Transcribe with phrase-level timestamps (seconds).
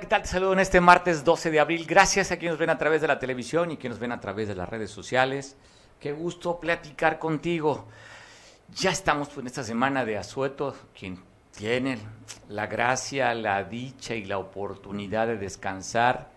[0.00, 0.22] ¿qué tal?
[0.22, 1.86] Te saludo en este martes 12 de abril.
[1.86, 4.20] Gracias a quienes nos ven a través de la televisión y quienes nos ven a
[4.20, 5.56] través de las redes sociales.
[5.98, 7.86] Qué gusto platicar contigo.
[8.74, 11.98] Ya estamos en esta semana de asueto, quien tiene
[12.50, 16.30] la gracia, la dicha y la oportunidad de descansar,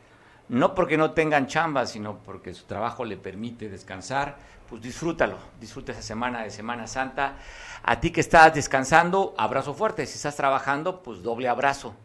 [0.48, 4.38] no porque no tengan chamba, sino porque su trabajo le permite descansar,
[4.70, 7.35] pues disfrútalo, disfruta esa semana de Semana Santa.
[7.84, 10.05] A ti que estás descansando, abrazo fuerte.
[10.05, 11.95] Si estás trabajando, pues doble abrazo.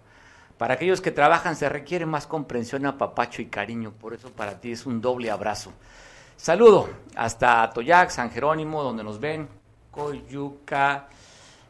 [0.59, 4.73] Para aquellos que trabajan se requiere más comprensión, apapacho y cariño, por eso para ti
[4.73, 5.73] es un doble abrazo.
[6.37, 9.49] Saludo hasta Toyac, San Jerónimo, donde nos ven,
[9.91, 11.09] Coyuca,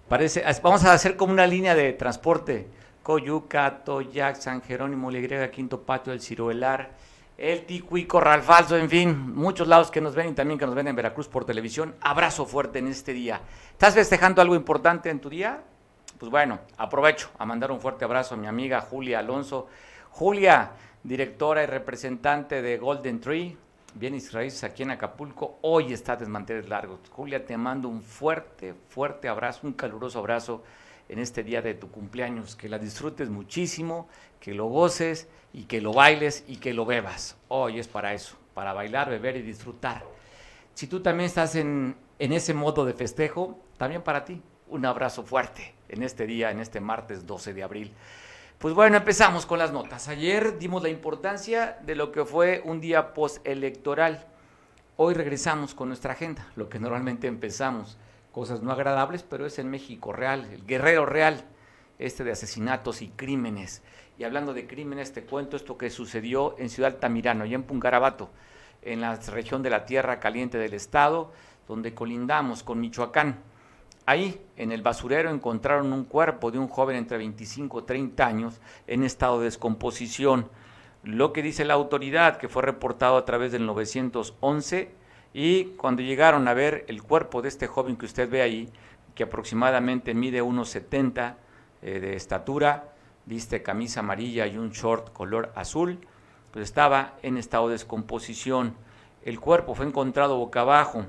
[0.08, 2.68] parece, vamos a hacer como una línea de transporte,
[3.02, 6.90] Coyuca, Toyac, San Jerónimo, Legrega, Quinto Patio, El Ciruelar,
[7.38, 10.74] El Ticuí, Corral Falso, en fin, muchos lados que nos ven y también que nos
[10.74, 11.94] ven en Veracruz por televisión.
[12.00, 13.40] Abrazo fuerte en este día.
[13.72, 15.62] ¿Estás festejando algo importante en tu día?
[16.18, 19.68] Pues bueno, aprovecho a mandar un fuerte abrazo a mi amiga Julia Alonso.
[20.10, 23.56] Julia, directora y representante de Golden Tree,
[23.94, 27.00] bienes raíces aquí en Acapulco, hoy está Desmanteles Largos.
[27.10, 30.62] Julia, te mando un fuerte, fuerte abrazo, un caluroso abrazo
[31.08, 32.56] en este día de tu cumpleaños.
[32.56, 34.08] Que la disfrutes muchísimo,
[34.40, 37.36] que lo goces y que lo bailes y que lo bebas.
[37.48, 40.04] Hoy es para eso, para bailar, beber y disfrutar.
[40.74, 45.22] Si tú también estás en, en ese modo de festejo, también para ti, un abrazo
[45.22, 47.92] fuerte en este día, en este martes 12 de abril.
[48.58, 50.08] Pues bueno, empezamos con las notas.
[50.08, 54.26] Ayer dimos la importancia de lo que fue un día postelectoral.
[54.96, 57.98] Hoy regresamos con nuestra agenda, lo que normalmente empezamos.
[58.32, 61.44] Cosas no agradables, pero es en México real, el guerrero real,
[61.98, 63.82] este de asesinatos y crímenes.
[64.18, 68.30] Y hablando de crímenes, te cuento esto que sucedió en Ciudad Altamirano, y en Pungarabato,
[68.82, 71.32] en la región de la Tierra Caliente del Estado,
[71.68, 73.40] donde colindamos con Michoacán.
[74.06, 78.60] Ahí, en el basurero, encontraron un cuerpo de un joven entre 25 y 30 años
[78.86, 80.50] en estado de descomposición.
[81.02, 84.90] Lo que dice la autoridad, que fue reportado a través del 911,
[85.32, 88.70] y cuando llegaron a ver el cuerpo de este joven que usted ve ahí,
[89.14, 91.38] que aproximadamente mide unos 70
[91.82, 92.92] eh, de estatura,
[93.26, 95.98] viste camisa amarilla y un short color azul,
[96.52, 98.74] pues estaba en estado de descomposición.
[99.24, 101.06] El cuerpo fue encontrado boca abajo,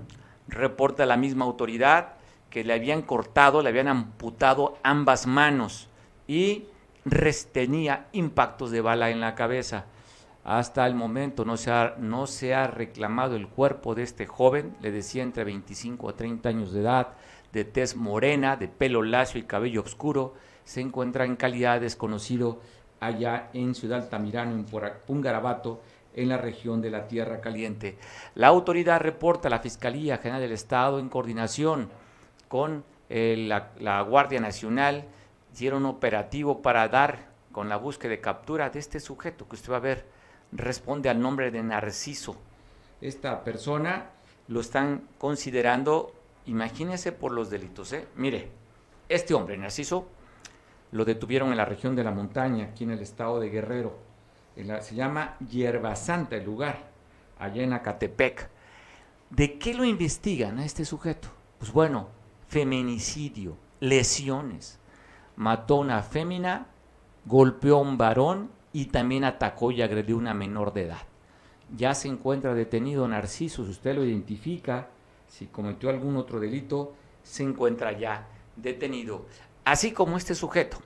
[0.48, 2.14] reporta la misma autoridad,
[2.56, 5.90] que le habían cortado, le habían amputado ambas manos
[6.26, 6.64] y
[7.52, 9.88] tenía impactos de bala en la cabeza.
[10.46, 14.74] Hasta el momento no se, ha, no se ha reclamado el cuerpo de este joven,
[14.80, 17.10] le decía entre 25 a 30 años de edad,
[17.52, 20.34] de tez morena, de pelo lacio y cabello oscuro,
[20.64, 22.62] se encuentra en calidad desconocido
[23.02, 24.66] allá en Ciudad Altamirano, en
[25.06, 25.82] Pungarabato,
[26.14, 27.98] en la región de la Tierra Caliente.
[28.34, 31.90] La autoridad reporta a la Fiscalía General del Estado en coordinación
[32.48, 35.06] con eh, la, Guardia Nacional,
[35.54, 39.78] hicieron operativo para dar con la búsqueda de captura de este sujeto que usted va
[39.78, 40.06] a ver,
[40.52, 42.36] responde al nombre de Narciso.
[43.02, 44.10] Esta persona
[44.48, 46.14] lo están considerando,
[46.46, 48.08] imagínese por los delitos, ¿eh?
[48.16, 48.50] Mire,
[49.08, 50.08] este hombre, Narciso,
[50.92, 53.98] lo detuvieron en la región de la montaña, aquí en el estado de Guerrero.
[54.56, 56.80] se llama Hierba Santa el lugar,
[57.38, 58.50] allá en Acatepec.
[59.30, 61.28] ¿De qué lo investigan a este sujeto?
[61.60, 62.10] Pues bueno,
[62.56, 64.80] feminicidio, lesiones.
[65.36, 66.68] Mató a una fémina,
[67.26, 71.02] golpeó a un varón y también atacó y agredió a una menor de edad.
[71.76, 74.88] Ya se encuentra detenido Narciso, si usted lo identifica,
[75.28, 79.26] si cometió algún otro delito, se encuentra ya detenido.
[79.66, 80.78] Así como este sujeto,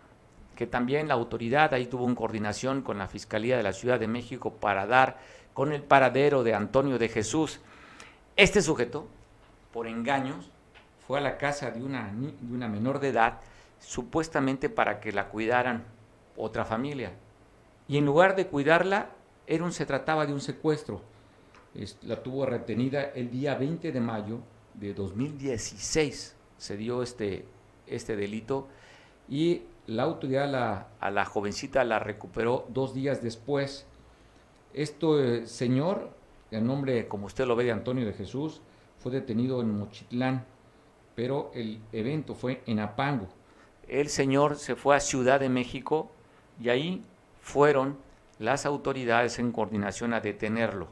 [0.56, 4.08] que también la autoridad ahí tuvo en coordinación con la Fiscalía de la Ciudad de
[4.08, 5.20] México para dar
[5.54, 7.60] con el paradero de Antonio de Jesús.
[8.36, 9.06] Este sujeto,
[9.72, 10.50] por engaños,
[11.10, 13.40] fue a la casa de una, de una menor de edad,
[13.80, 15.84] supuestamente para que la cuidaran
[16.38, 17.14] otra familia.
[17.88, 19.10] Y en lugar de cuidarla,
[19.48, 21.02] era un, se trataba de un secuestro.
[22.04, 24.42] la tuvo retenida el día 20 de mayo
[24.76, 26.36] de 2016.
[26.60, 27.48] Se dio este,
[27.88, 28.68] este delito
[29.28, 33.88] y la autoridad a la jovencita la recuperó dos días después.
[34.76, 36.12] Este señor,
[36.52, 38.62] el nombre, como usted lo ve, de Antonio de Jesús,
[39.00, 40.46] fue detenido en Mochitlán
[41.20, 43.28] pero el evento fue en Apango.
[43.90, 46.10] El señor se fue a Ciudad de México
[46.64, 47.04] y ahí
[47.42, 47.98] fueron
[48.40, 50.88] las autoridades en coordinación a detenerlo.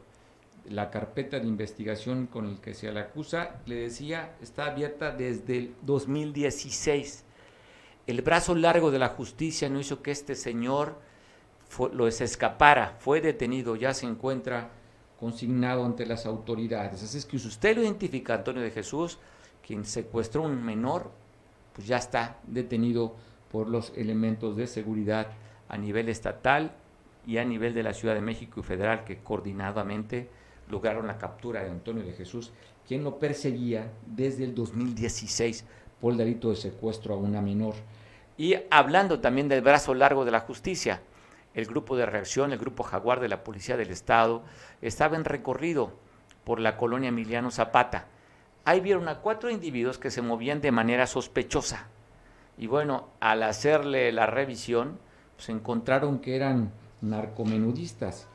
[0.69, 5.59] La carpeta de investigación con el que se le acusa, le decía, está abierta desde
[5.59, 7.23] el 2016.
[8.05, 10.99] El brazo largo de la justicia no hizo que este señor
[11.93, 14.71] lo se escapara, fue detenido, ya se encuentra
[15.17, 17.01] consignado ante las autoridades.
[17.01, 19.19] Así es que si usted lo identifica, Antonio de Jesús,
[19.67, 21.11] quien secuestró un menor,
[21.73, 23.15] pues ya está detenido
[23.51, 25.27] por los elementos de seguridad
[25.67, 26.71] a nivel estatal
[27.25, 30.29] y a nivel de la Ciudad de México y Federal que coordinadamente
[30.69, 32.53] lograron la captura de Antonio de Jesús,
[32.87, 35.65] quien lo perseguía desde el 2016
[35.99, 37.75] por el delito de secuestro a una menor.
[38.37, 41.01] Y hablando también del brazo largo de la justicia,
[41.53, 44.43] el grupo de reacción, el grupo Jaguar de la Policía del Estado,
[44.81, 45.91] estaba en recorrido
[46.45, 48.07] por la colonia Emiliano Zapata.
[48.67, 51.87] Ahí vieron a cuatro individuos que se movían de manera sospechosa.
[52.57, 54.99] Y bueno, al hacerle la revisión,
[55.37, 58.27] pues encontraron que eran narcomenudistas.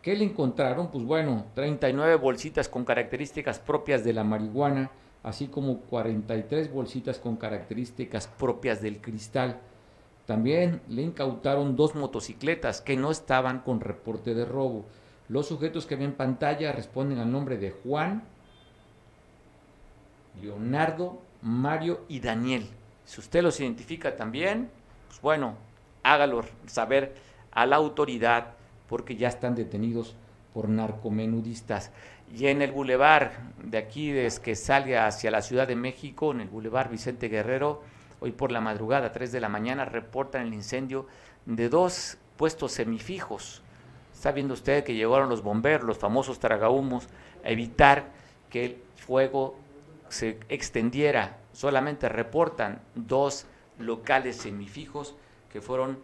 [0.00, 0.92] ¿Qué le encontraron?
[0.92, 4.92] Pues bueno, 39 bolsitas con características propias de la marihuana,
[5.24, 9.58] así como 43 bolsitas con características propias del cristal.
[10.24, 14.84] También le incautaron dos motocicletas que no estaban con reporte de robo.
[15.28, 18.22] Los sujetos que ven en pantalla responden al nombre de Juan,
[20.40, 22.68] Leonardo, Mario y Daniel.
[23.04, 24.70] Si usted los identifica también,
[25.08, 25.56] pues bueno,
[26.02, 27.14] hágalo saber
[27.52, 28.54] a la autoridad
[28.88, 30.16] porque ya están detenidos
[30.52, 31.90] por narcomenudistas.
[32.34, 33.32] Y en el bulevar
[33.62, 37.82] de aquí, desde que salga hacia la Ciudad de México, en el bulevar Vicente Guerrero,
[38.20, 41.06] hoy por la madrugada, 3 de la mañana, reportan el incendio
[41.44, 43.62] de dos puestos semifijos.
[44.12, 47.08] Está viendo usted que llegaron los bomberos, los famosos tragahumos,
[47.44, 48.06] a evitar
[48.48, 49.56] que el fuego
[50.14, 51.38] se extendiera.
[51.52, 53.46] Solamente reportan dos
[53.78, 55.14] locales semifijos
[55.52, 55.98] que fueron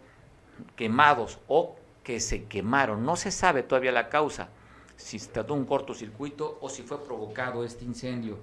[0.75, 3.05] quemados o que se quemaron.
[3.05, 4.49] No se sabe todavía la causa,
[4.97, 8.39] si se trató un cortocircuito o si fue provocado este incendio.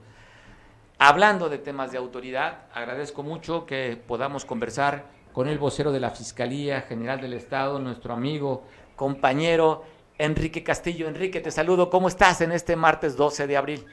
[0.98, 6.10] Hablando de temas de autoridad, agradezco mucho que podamos conversar con el vocero de la
[6.10, 8.64] Fiscalía General del Estado, nuestro amigo,
[8.96, 9.84] compañero
[10.16, 11.06] Enrique Castillo.
[11.06, 11.90] Enrique, te saludo.
[11.90, 13.86] ¿Cómo estás en este martes 12 de abril?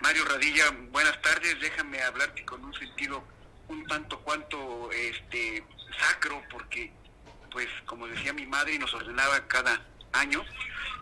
[0.00, 1.60] Mario Radilla, buenas tardes.
[1.60, 3.22] Déjame hablarte con un sentido
[3.68, 5.62] un tanto cuanto este
[5.98, 6.90] sacro, porque,
[7.52, 9.80] pues, como decía mi madre y nos ordenaba cada
[10.12, 10.42] año,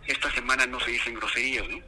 [0.07, 1.79] esta semana no se dicen groserías, ¿no?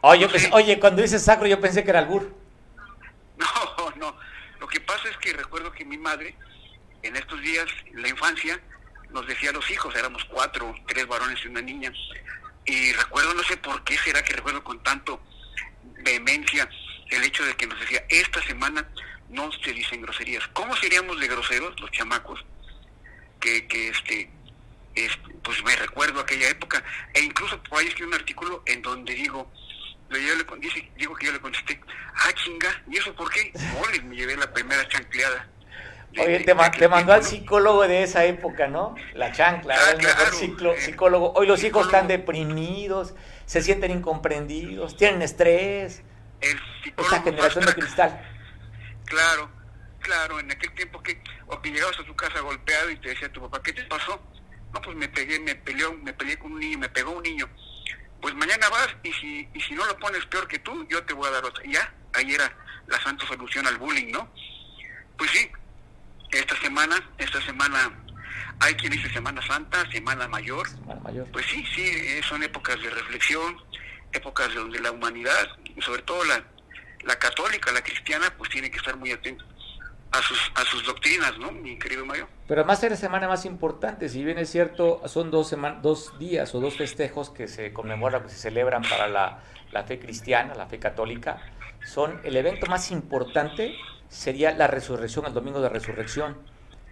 [0.00, 2.34] Oye, oye, cuando dices sacro yo pensé que era albur.
[3.36, 4.16] No, no.
[4.60, 6.36] Lo que pasa es que recuerdo que mi madre,
[7.02, 8.60] en estos días, en la infancia,
[9.10, 11.92] nos decía a los hijos, éramos cuatro, tres varones y una niña,
[12.64, 15.20] y recuerdo, no sé por qué será que recuerdo con tanto
[16.02, 16.68] vehemencia
[17.10, 18.88] el hecho de que nos decía, esta semana
[19.28, 20.46] no se dicen groserías.
[20.48, 22.44] ¿Cómo seríamos de groseros los chamacos?
[23.40, 24.30] Que, que este,
[25.42, 26.82] pues me recuerdo aquella época,
[27.14, 29.50] e incluso por ahí escribí un artículo en donde digo,
[30.10, 31.80] yo le, dice, digo que yo le contesté,
[32.14, 33.52] ah chinga, ¿y eso por qué?
[34.04, 35.48] Me llevé la primera chancleada.
[36.18, 36.54] Oye, te,
[36.88, 38.94] mandó al psicólogo de esa época, ¿no?
[39.14, 41.32] La chancla, ah, el mejor eh, psicólogo.
[41.34, 43.14] Hoy los hijos están deprimidos,
[43.46, 46.02] se sienten incomprendidos, tienen estrés.
[46.40, 46.60] El
[46.98, 48.20] Esta generación de cristal.
[49.06, 49.50] Claro,
[50.00, 53.32] claro, en aquel tiempo que, o que llegabas a tu casa golpeado y te decía
[53.32, 54.20] tu papá, ¿qué te pasó?
[54.74, 57.48] No, pues me pegué, me peleó, me peleé con un niño, me pegó un niño.
[58.20, 61.14] Pues mañana vas y si, y si no lo pones peor que tú, yo te
[61.14, 61.64] voy a dar otra.
[61.64, 62.52] ya, ahí era
[62.86, 64.30] la santa solución al bullying, ¿no?
[65.16, 65.50] Pues sí,
[66.32, 67.92] esta semana, esta semana
[68.60, 70.68] hay quien dice Semana Santa, Semana Mayor.
[70.68, 71.28] Semana Mayor.
[71.32, 73.56] Pues sí, sí, eh, son épocas de reflexión,
[74.12, 75.48] épocas donde la humanidad,
[75.80, 76.42] sobre todo la,
[77.04, 79.44] la católica, la cristiana, pues tiene que estar muy atenta
[80.12, 82.28] a sus, a sus doctrinas, ¿no, mi querido Mario?
[82.46, 86.54] Pero además es la semana más importante, si bien es cierto, son dos, dos días
[86.54, 89.42] o dos festejos que se conmemoran, que se celebran para la,
[89.72, 91.38] la fe cristiana, la fe católica,
[91.84, 93.74] son el evento más importante
[94.08, 96.36] sería la resurrección, el domingo de resurrección,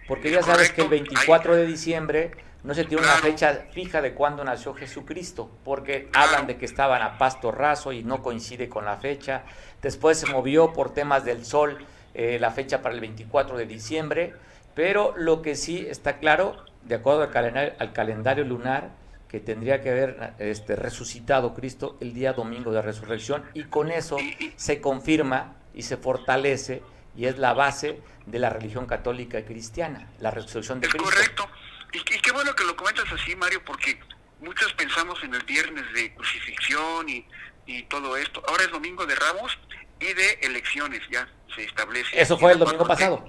[0.07, 2.31] porque ya sabes que el 24 de diciembre
[2.63, 7.01] no se tiene una fecha fija de cuándo nació Jesucristo, porque hablan de que estaban
[7.01, 9.43] a pasto raso y no coincide con la fecha.
[9.81, 11.79] Después se movió por temas del sol
[12.13, 14.33] eh, la fecha para el 24 de diciembre,
[14.75, 18.89] pero lo que sí está claro, de acuerdo al calendario, al calendario lunar,
[19.31, 24.17] que tendría que haber este, resucitado Cristo el día domingo de resurrección, y con eso
[24.57, 26.83] se confirma y se fortalece
[27.15, 31.09] y es la base de la religión católica y cristiana, la resurrección de es Cristo.
[31.09, 31.49] Correcto.
[31.93, 33.97] Y, y, qué bueno que lo comentas así, Mario, porque
[34.41, 37.25] muchos pensamos en el viernes de crucifixión y,
[37.67, 38.43] y todo esto.
[38.49, 39.57] Ahora es domingo de Ramos
[40.01, 42.19] y de elecciones, ya se establece.
[42.19, 43.25] Eso fue el domingo pasado.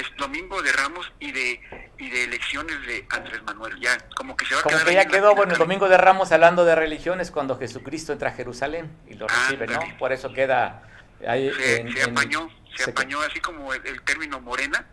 [0.00, 1.60] Es domingo de Ramos y de
[1.98, 5.06] y de elecciones de Andrés Manuel, ya como que se va a como que ya
[5.06, 9.14] quedó, bueno, el domingo de Ramos hablando de religiones cuando Jesucristo entra a Jerusalén y
[9.14, 9.80] lo recibe, ¿no?
[9.98, 10.82] Por eso queda
[11.26, 14.86] ahí se, se apañó, se, apañó así como el, término morena,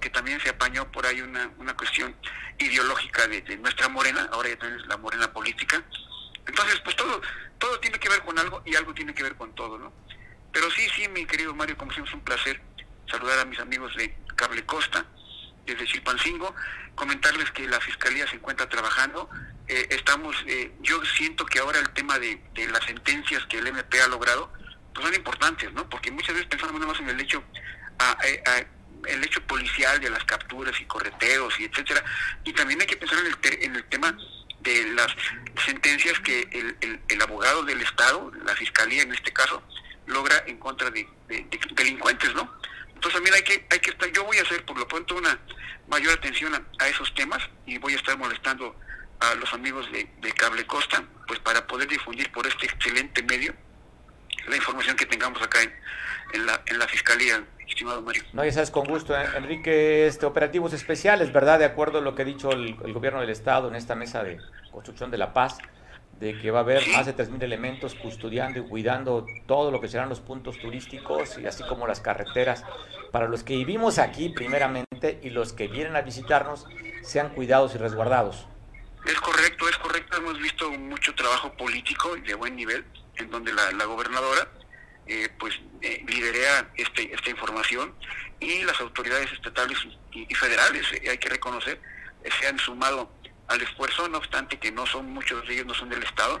[0.00, 2.14] que también se apañó por ahí una, una cuestión
[2.58, 5.82] ideológica de, de nuestra morena, ahora ya tenemos la morena política.
[6.46, 7.22] Entonces, pues todo
[7.58, 9.92] todo tiene que ver con algo y algo tiene que ver con todo, ¿no?
[10.52, 12.60] Pero sí, sí, mi querido Mario, como siempre es un placer
[13.10, 15.04] saludar a mis amigos de Cable Costa,
[15.66, 16.54] desde Chilpancingo,
[16.94, 19.28] comentarles que la Fiscalía se encuentra trabajando.
[19.66, 24.00] Eh, estamos, eh, yo siento que ahora el tema de, las sentencias que el MP
[24.00, 24.52] ha logrado,
[24.92, 25.88] pues son importantes, ¿no?
[25.88, 27.42] Porque muchas veces pensamos nada más en el hecho,
[29.06, 32.04] el hecho policial de las capturas y correteos y etcétera,
[32.44, 34.16] y también hay que pensar en el, en el tema
[34.60, 35.08] de las
[35.66, 39.62] sentencias que el, el, abogado del Estado, la Fiscalía en este caso,
[40.06, 42.50] logra en contra de, de delincuentes, ¿no?
[43.04, 45.38] Entonces también hay que, hay que estar, yo voy a hacer por lo pronto una
[45.88, 48.74] mayor atención a, esos temas y voy a estar molestando
[49.20, 53.52] a los amigos de, Cable Costa, pues para poder difundir por este excelente medio
[54.48, 55.58] la información que tengamos acá
[56.32, 58.22] en, la, en la Fiscalía, estimado Mario.
[58.32, 59.26] No, ya sabes, con gusto, ¿eh?
[59.36, 61.58] Enrique, este, operativos especiales, ¿verdad?
[61.58, 64.38] De acuerdo a lo que ha dicho el, gobierno del Estado en esta mesa de
[64.70, 65.58] construcción de la paz,
[66.20, 69.88] de que va a haber más de 3.000 elementos custodiando y cuidando todo lo que
[69.88, 72.64] serán los puntos turísticos y así como las carreteras,
[73.10, 76.66] para los que vivimos aquí primeramente y los que vienen a visitarnos
[77.02, 78.46] sean cuidados y resguardados.
[79.06, 80.16] Es correcto, es correcto.
[80.16, 82.84] Hemos visto mucho trabajo político de buen nivel,
[83.16, 84.48] en donde la, gobernadora
[85.06, 86.04] eh, pues eh,
[86.76, 87.94] este, esta información
[88.40, 89.78] y las autoridades estatales
[90.12, 91.78] y, y federales, eh, hay que reconocer,
[92.40, 93.10] se han sumado
[93.48, 96.40] al esfuerzo, no obstante que no son muchos de ellos, no son del Estado,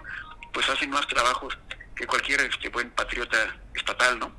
[0.52, 1.58] pues hacen más trabajos
[1.94, 3.36] que cualquier este, buen patriota
[3.74, 4.32] estatal, ¿no?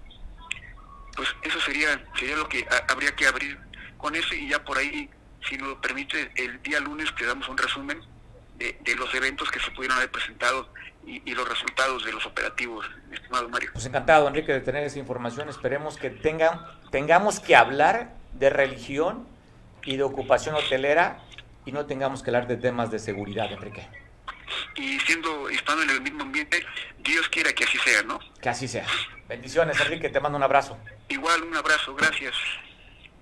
[1.16, 3.58] Pues eso sería, sería lo que habría que abrir
[3.98, 5.10] con eso y ya por ahí,
[5.48, 8.02] si lo permite, el día lunes te damos un resumen
[8.58, 10.70] de, los eventos que se pudieron haber presentado
[11.06, 13.70] y, los resultados de los operativos, estimado Mario.
[13.74, 15.50] Pues encantado, Enrique, de tener esa información.
[15.50, 19.28] Esperemos que tengan, tengamos que hablar de religión
[19.84, 21.20] y de ocupación hotelera
[21.66, 23.88] y no tengamos que hablar de temas de seguridad, Enrique.
[24.76, 26.64] Y siendo, estando en el mismo ambiente,
[27.00, 28.20] Dios quiera que así sea, ¿no?
[28.42, 28.86] Que así sea.
[29.28, 30.78] Bendiciones, Enrique, te mando un abrazo.
[31.10, 32.36] Igual, un abrazo, gracias.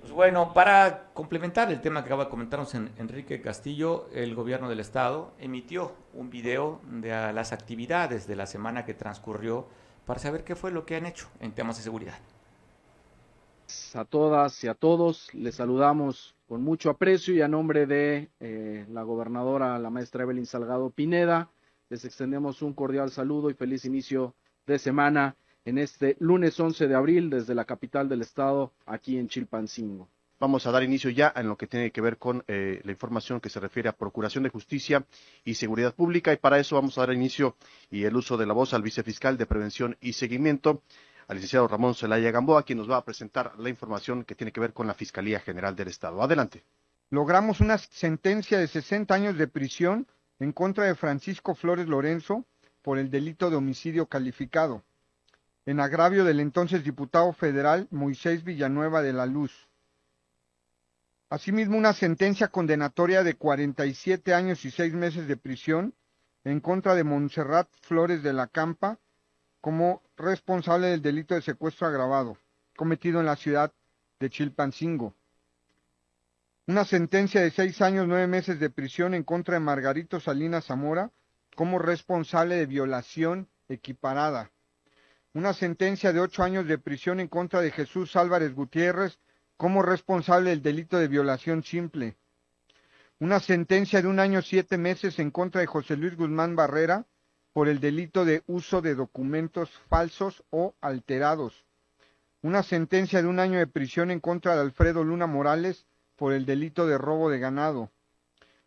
[0.01, 4.67] Pues bueno, para complementar el tema que acaba de comentarnos en Enrique Castillo, el gobierno
[4.67, 9.69] del estado emitió un video de las actividades de la semana que transcurrió
[10.05, 12.19] para saber qué fue lo que han hecho en temas de seguridad.
[13.93, 18.85] A todas y a todos les saludamos con mucho aprecio y a nombre de eh,
[18.91, 21.49] la gobernadora, la maestra Evelyn Salgado Pineda,
[21.89, 24.35] les extendemos un cordial saludo y feliz inicio
[24.67, 29.29] de semana en este lunes 11 de abril desde la capital del estado, aquí en
[29.29, 30.07] Chilpancingo.
[30.39, 33.39] Vamos a dar inicio ya en lo que tiene que ver con eh, la información
[33.39, 35.07] que se refiere a Procuración de Justicia
[35.43, 37.55] y Seguridad Pública y para eso vamos a dar inicio
[37.89, 40.83] y el uso de la voz al vicefiscal de Prevención y Seguimiento,
[41.33, 44.59] al licenciado Ramón Zelaya Gamboa, quien nos va a presentar la información que tiene que
[44.59, 46.21] ver con la Fiscalía General del Estado.
[46.21, 46.63] Adelante.
[47.09, 50.07] Logramos una sentencia de 60 años de prisión
[50.39, 52.45] en contra de Francisco Flores Lorenzo
[52.83, 54.83] por el delito de homicidio calificado,
[55.65, 59.67] en agravio del entonces diputado federal Moisés Villanueva de la Luz.
[61.29, 65.95] Asimismo, una sentencia condenatoria de 47 años y 6 meses de prisión
[66.43, 68.99] en contra de Montserrat Flores de la Campa
[69.61, 72.37] como responsable del delito de secuestro agravado
[72.75, 73.71] cometido en la ciudad
[74.19, 75.15] de Chilpancingo.
[76.65, 81.11] Una sentencia de seis años, nueve meses de prisión en contra de Margarito Salinas Zamora
[81.55, 84.51] como responsable de violación equiparada.
[85.33, 89.19] Una sentencia de ocho años de prisión en contra de Jesús Álvarez Gutiérrez
[89.57, 92.15] como responsable del delito de violación simple.
[93.19, 97.05] Una sentencia de un año siete meses en contra de José Luis Guzmán Barrera
[97.53, 101.65] por el delito de uso de documentos falsos o alterados.
[102.41, 106.45] Una sentencia de un año de prisión en contra de Alfredo Luna Morales por el
[106.45, 107.91] delito de robo de ganado.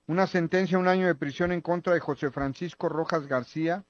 [0.07, 3.85] Una sentencia de un año de prisión en contra de José Francisco Rojas García,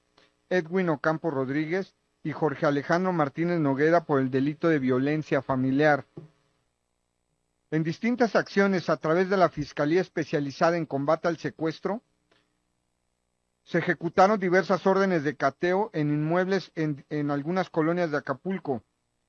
[0.49, 6.05] Edwin Ocampo Rodríguez y Jorge Alejandro Martínez Noguera por el delito de violencia familiar.
[7.69, 12.01] En distintas acciones a través de la Fiscalía Especializada en Combate al Secuestro,
[13.67, 18.81] se ejecutaron diversas órdenes de cateo en inmuebles en, algunas colonias de Acapulco,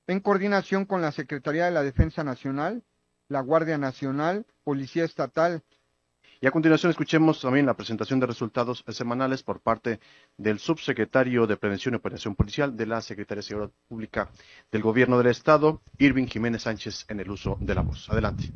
[0.07, 2.83] en coordinación con la Secretaría de la Defensa Nacional,
[3.27, 5.61] la Guardia Nacional, Policía Estatal.
[6.39, 9.99] Y a continuación escuchemos también la presentación de resultados semanales por parte
[10.37, 14.29] del subsecretario de Prevención y Operación Policial de la Secretaría de Seguridad Pública
[14.71, 18.09] del Gobierno del Estado, Irving Jiménez Sánchez, en el uso de la voz.
[18.09, 18.53] Adelante.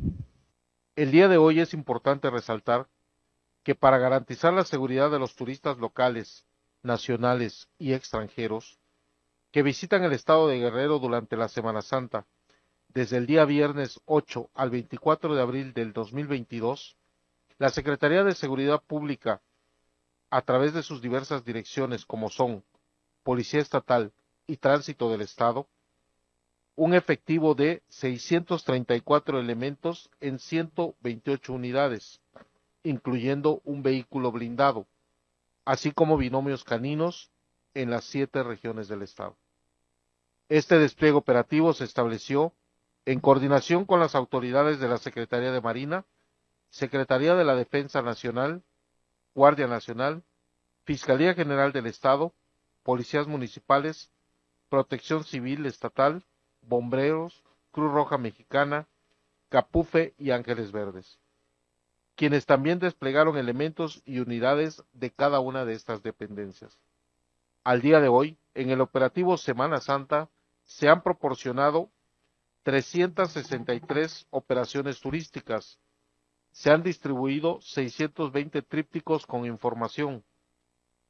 [0.95, 2.87] El día de hoy es importante resaltar
[3.63, 6.45] que para garantizar la seguridad de los turistas locales,
[6.83, 8.77] nacionales y extranjeros
[9.51, 12.25] que visitan el estado de Guerrero durante la Semana Santa,
[12.89, 16.97] desde el día viernes 8 al 24 de abril del 2022,
[17.57, 19.41] la Secretaría de Seguridad Pública,
[20.29, 22.63] a través de sus diversas direcciones como son
[23.23, 24.11] Policía Estatal
[24.47, 25.67] y Tránsito del Estado,
[26.75, 32.19] un efectivo de 634 elementos en 128 unidades,
[32.83, 34.85] incluyendo un vehículo blindado,
[35.65, 37.31] así como binomios caninos
[37.73, 39.35] en las siete regiones del estado.
[40.49, 42.53] Este despliegue operativo se estableció
[43.05, 46.05] en coordinación con las autoridades de la Secretaría de Marina,
[46.69, 48.63] Secretaría de la Defensa Nacional,
[49.35, 50.23] Guardia Nacional,
[50.85, 52.33] Fiscalía General del Estado,
[52.83, 54.11] Policías Municipales,
[54.69, 56.25] Protección Civil Estatal,
[56.61, 58.87] Bomberos, Cruz Roja Mexicana,
[59.49, 61.19] Capufe y Ángeles Verdes,
[62.15, 66.77] quienes también desplegaron elementos y unidades de cada una de estas dependencias.
[67.63, 70.29] Al día de hoy, en el operativo Semana Santa,
[70.63, 71.89] se han proporcionado
[72.63, 75.79] 363 operaciones turísticas,
[76.51, 80.23] se han distribuido 620 trípticos con información,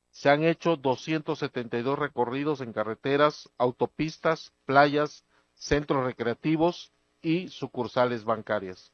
[0.09, 6.91] se han hecho 272 recorridos en carreteras, autopistas, playas, centros recreativos
[7.21, 8.93] y sucursales bancarias.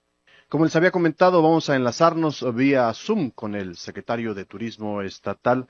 [0.50, 5.68] Como les había comentado, vamos a enlazarnos vía Zoom con el secretario de Turismo Estatal,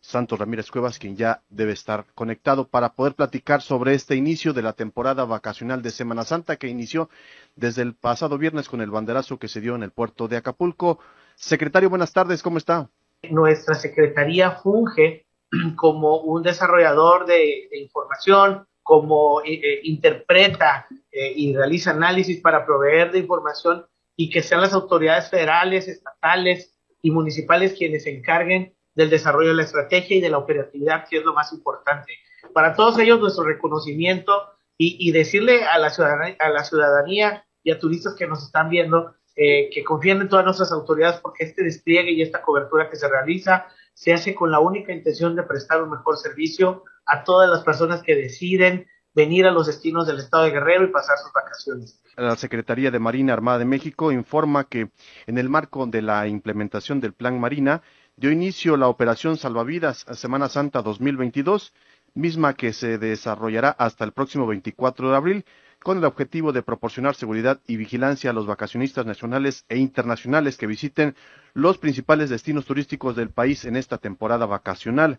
[0.00, 4.62] Santos Ramírez Cuevas, quien ya debe estar conectado para poder platicar sobre este inicio de
[4.62, 7.10] la temporada vacacional de Semana Santa que inició
[7.56, 11.00] desde el pasado viernes con el banderazo que se dio en el puerto de Acapulco.
[11.34, 12.88] Secretario, buenas tardes, ¿cómo está?
[13.30, 15.26] Nuestra secretaría funge
[15.76, 22.64] como un desarrollador de, de información, como eh, eh, interpreta eh, y realiza análisis para
[22.66, 23.86] proveer de información
[24.16, 29.56] y que sean las autoridades federales, estatales y municipales quienes se encarguen del desarrollo de
[29.56, 32.12] la estrategia y de la operatividad, que es lo más importante.
[32.52, 34.32] Para todos ellos, nuestro reconocimiento
[34.76, 38.68] y, y decirle a la, ciudadanía, a la ciudadanía y a turistas que nos están
[38.68, 42.96] viendo eh, que confíen en todas nuestras autoridades porque este despliegue y esta cobertura que
[42.96, 47.48] se realiza se hace con la única intención de prestar un mejor servicio a todas
[47.50, 51.32] las personas que deciden venir a los destinos del estado de Guerrero y pasar sus
[51.32, 52.00] vacaciones.
[52.16, 54.90] La Secretaría de Marina Armada de México informa que
[55.26, 57.82] en el marco de la implementación del Plan Marina
[58.16, 61.72] dio inicio la operación Salvavidas Semana Santa 2022,
[62.14, 65.44] misma que se desarrollará hasta el próximo 24 de abril
[65.82, 70.66] con el objetivo de proporcionar seguridad y vigilancia a los vacacionistas nacionales e internacionales que
[70.66, 71.16] visiten
[71.54, 75.18] los principales destinos turísticos del país en esta temporada vacacional.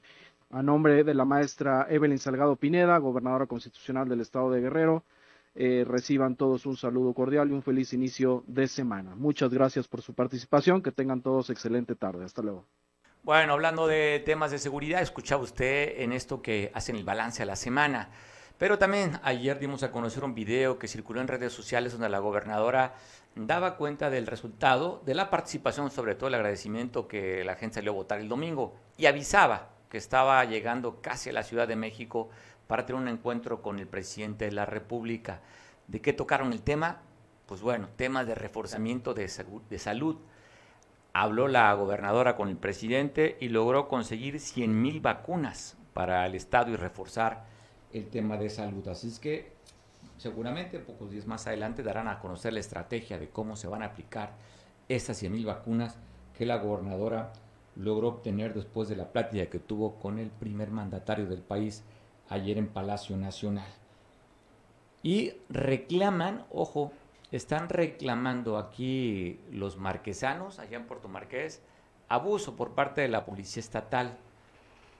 [0.53, 5.03] A nombre de la maestra Evelyn Salgado Pineda, gobernadora constitucional del estado de Guerrero,
[5.55, 9.15] eh, reciban todos un saludo cordial y un feliz inicio de semana.
[9.15, 12.23] Muchas gracias por su participación, que tengan todos excelente tarde.
[12.23, 12.67] Hasta luego.
[13.23, 17.47] Bueno, hablando de temas de seguridad, escuchaba usted en esto que hacen el balance a
[17.47, 18.11] la semana.
[18.59, 22.19] Pero también ayer dimos a conocer un video que circuló en redes sociales donde la
[22.19, 22.93] gobernadora
[23.35, 27.93] daba cuenta del resultado de la participación, sobre todo el agradecimiento que la gente salió
[27.93, 32.31] a votar el domingo y avisaba que estaba llegando casi a la Ciudad de México
[32.65, 35.41] para tener un encuentro con el presidente de la República.
[35.87, 37.03] ¿De qué tocaron el tema?
[37.45, 39.29] Pues bueno, temas de reforzamiento de,
[39.69, 40.15] de salud.
[41.13, 46.71] Habló la gobernadora con el presidente y logró conseguir 100 mil vacunas para el Estado
[46.71, 47.45] y reforzar
[47.91, 48.87] el tema de salud.
[48.87, 49.53] Así es que
[50.17, 53.89] seguramente pocos días más adelante darán a conocer la estrategia de cómo se van a
[53.89, 54.31] aplicar
[54.89, 55.99] estas 100 mil vacunas
[56.35, 57.31] que la gobernadora
[57.75, 61.83] logró obtener después de la plática que tuvo con el primer mandatario del país
[62.29, 63.71] ayer en Palacio Nacional.
[65.01, 66.91] Y reclaman, ojo,
[67.31, 71.61] están reclamando aquí los marquesanos, allá en Puerto Marqués,
[72.07, 74.17] abuso por parte de la policía estatal.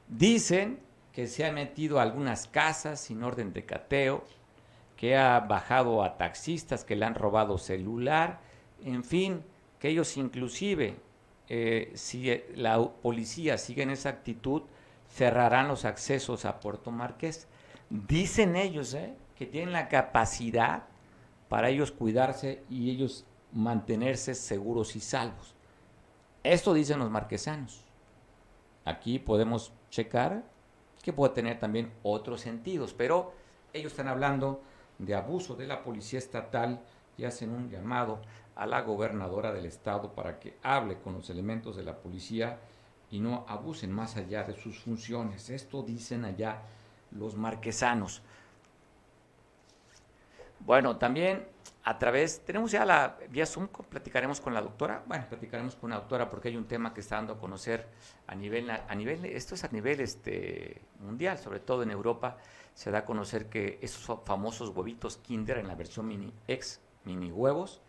[0.07, 0.79] Dicen
[1.13, 4.23] que se ha metido a algunas casas sin orden de cateo,
[4.97, 8.39] que ha bajado a taxistas que le han robado celular,
[8.83, 9.43] en fin,
[9.79, 10.97] que ellos inclusive,
[11.49, 14.63] eh, si la policía sigue en esa actitud,
[15.10, 17.47] cerrarán los accesos a Puerto Marqués.
[17.89, 20.84] Dicen ellos eh, que tienen la capacidad
[21.49, 25.56] para ellos cuidarse y ellos mantenerse seguros y salvos.
[26.43, 27.84] Esto dicen los marquesanos.
[28.86, 30.43] Aquí podemos checar
[31.03, 33.34] que puede tener también otros sentidos, pero
[33.73, 34.63] ellos están hablando
[34.97, 36.82] de abuso de la policía estatal
[37.17, 38.21] y hacen un llamado
[38.55, 42.59] a la gobernadora del estado para que hable con los elementos de la policía
[43.09, 45.49] y no abusen más allá de sus funciones.
[45.49, 46.61] Esto dicen allá
[47.11, 48.21] los marquesanos.
[50.59, 51.45] Bueno, también
[51.83, 55.97] a través, tenemos ya la vía Zoom, platicaremos con la doctora, bueno, platicaremos con la
[55.97, 57.85] doctora porque hay un tema que está dando a conocer
[58.27, 62.37] a nivel, a nivel esto es a nivel este, mundial, sobre todo en Europa,
[62.73, 67.31] se da a conocer que esos famosos huevitos Kinder en la versión mini X, mini
[67.31, 67.81] huevos,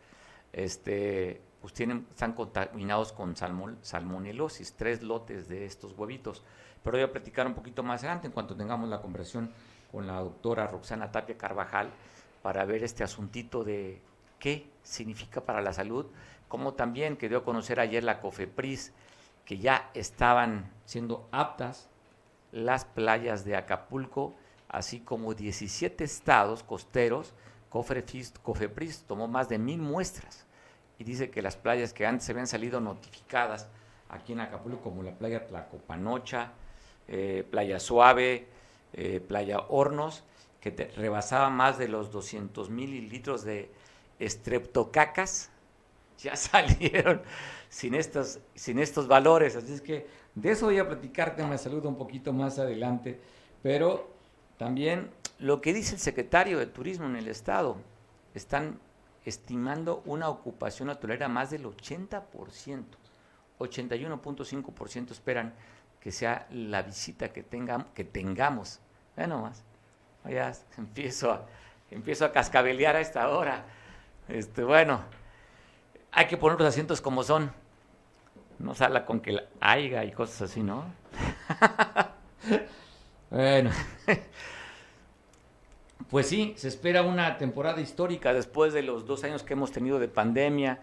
[0.55, 6.43] este, pues tienen, están contaminados con salmon, salmonelosis, tres lotes de estos huevitos.
[6.83, 9.51] Pero voy a platicar un poquito más adelante en cuanto tengamos la conversación
[9.91, 11.91] con la doctora Roxana Tapia Carvajal
[12.43, 14.01] para ver este asuntito de
[14.39, 16.07] qué significa para la salud,
[16.49, 18.93] como también que dio a conocer ayer la COFEPRIS
[19.45, 21.89] que ya estaban siendo aptas
[22.53, 24.35] las playas de Acapulco,
[24.69, 27.35] así como 17 estados costeros.
[28.43, 30.47] COFEPRIS tomó más de mil muestras
[30.99, 33.69] y dice que las playas que antes se habían salido notificadas
[34.09, 36.53] aquí en Acapulco, como la playa Tlacopanocha,
[37.09, 38.47] eh, Playa Suave,
[38.93, 40.23] eh, Playa Hornos,
[40.61, 43.71] que rebasaba más de los 200 mililitros de
[44.19, 45.51] estreptocacas,
[46.19, 47.23] ya salieron
[47.69, 49.57] sin estos, sin estos valores.
[49.57, 53.21] Así es que de eso voy a platicarte, me saludo un poquito más adelante,
[53.63, 54.11] pero
[54.57, 57.77] también lo que dice el secretario de Turismo en el Estado,
[58.35, 58.79] están
[59.25, 62.23] estimando una ocupación hotelera más del 80%,
[63.59, 65.55] 81.5% esperan
[66.01, 68.81] que sea la visita que, tengamos, que tengamos.
[69.17, 69.63] Bueno, más,
[70.29, 71.47] ya empiezo a,
[71.91, 73.65] empiezo a cascabelear a esta hora.
[74.29, 75.01] Este, bueno,
[76.13, 77.53] hay que poner los asientos como son.
[78.59, 80.85] No sala con que la haya y cosas así, ¿no?
[83.31, 83.71] bueno.
[86.11, 89.99] Pues sí, se espera una temporada histórica después de los dos años que hemos tenido
[89.99, 90.81] de pandemia,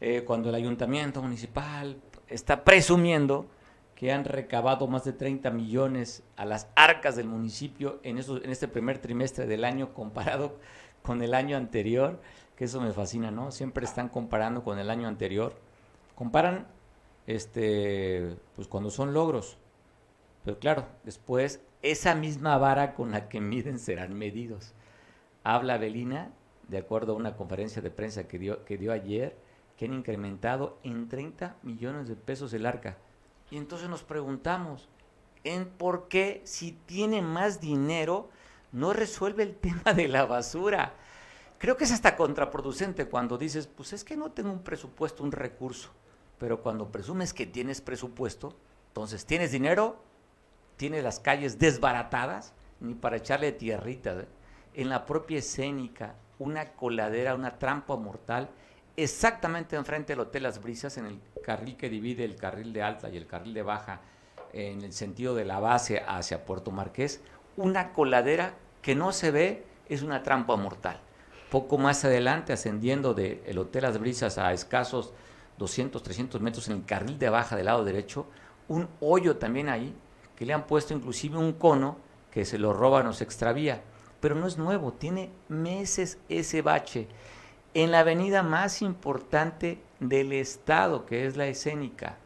[0.00, 1.96] eh, cuando el ayuntamiento municipal
[2.28, 3.46] está presumiendo
[3.94, 8.68] que han recabado más de 30 millones a las arcas del municipio en, en este
[8.68, 10.58] primer trimestre del año comparado
[11.02, 12.20] con el año anterior
[12.56, 13.52] que eso me fascina, ¿no?
[13.52, 15.54] Siempre están comparando con el año anterior.
[16.14, 16.66] Comparan,
[17.26, 19.58] este, pues cuando son logros.
[20.46, 24.74] Pero claro, después esa misma vara con la que miden serán medidos.
[25.42, 26.30] Habla Belina,
[26.68, 29.36] de acuerdo a una conferencia de prensa que dio, que dio ayer,
[29.76, 32.96] que han incrementado en 30 millones de pesos el arca.
[33.50, 34.88] Y entonces nos preguntamos,
[35.42, 38.28] ¿en por qué si tiene más dinero
[38.70, 40.94] no resuelve el tema de la basura?
[41.58, 45.32] Creo que es hasta contraproducente cuando dices, pues es que no tengo un presupuesto, un
[45.32, 45.90] recurso.
[46.38, 48.54] Pero cuando presumes que tienes presupuesto,
[48.90, 50.06] entonces tienes dinero,
[50.76, 54.12] tienes las calles desbaratadas, ni para echarle tierrita.
[54.12, 54.28] ¿eh?
[54.74, 58.50] En la propia escénica, una coladera, una trampa mortal,
[58.96, 63.08] exactamente enfrente del Hotel Las Brisas, en el carril que divide el carril de alta
[63.08, 64.00] y el carril de baja,
[64.52, 67.20] en el sentido de la base hacia Puerto Marqués,
[67.56, 71.00] una coladera que no se ve es una trampa mortal.
[71.50, 75.12] Poco más adelante, ascendiendo del Hotel Las Brisas a escasos
[75.58, 78.26] 200, 300 metros en el carril de baja del lado derecho,
[78.68, 79.94] un hoyo también ahí,
[80.36, 81.96] que le han puesto inclusive un cono
[82.30, 83.82] que se lo roba, no se extravía.
[84.20, 87.08] Pero no es nuevo, tiene meses ese bache.
[87.74, 92.16] En la avenida más importante del estado, que es la escénica.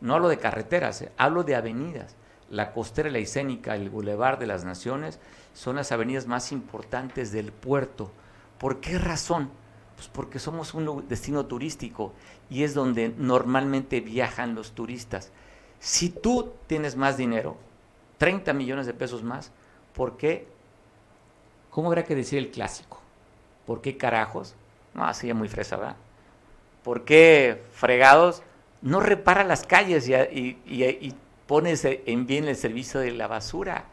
[0.00, 2.16] No hablo de carreteras, eh, hablo de avenidas.
[2.48, 5.20] La costera, la escénica, el Boulevard de las Naciones
[5.52, 8.10] son las avenidas más importantes del puerto
[8.60, 9.50] ¿Por qué razón?
[9.96, 12.12] Pues porque somos un destino turístico
[12.50, 15.32] y es donde normalmente viajan los turistas.
[15.80, 17.56] Si tú tienes más dinero,
[18.18, 19.50] 30 millones de pesos más,
[19.94, 20.46] ¿por qué?
[21.70, 23.00] ¿Cómo habrá que decir el clásico?
[23.66, 24.54] ¿Por qué carajos?
[24.92, 25.96] No, sería muy fresa, ¿verdad?
[26.84, 28.42] ¿Por qué fregados?
[28.82, 31.14] No repara las calles y, y,
[31.46, 33.86] pones en bien el servicio de la basura.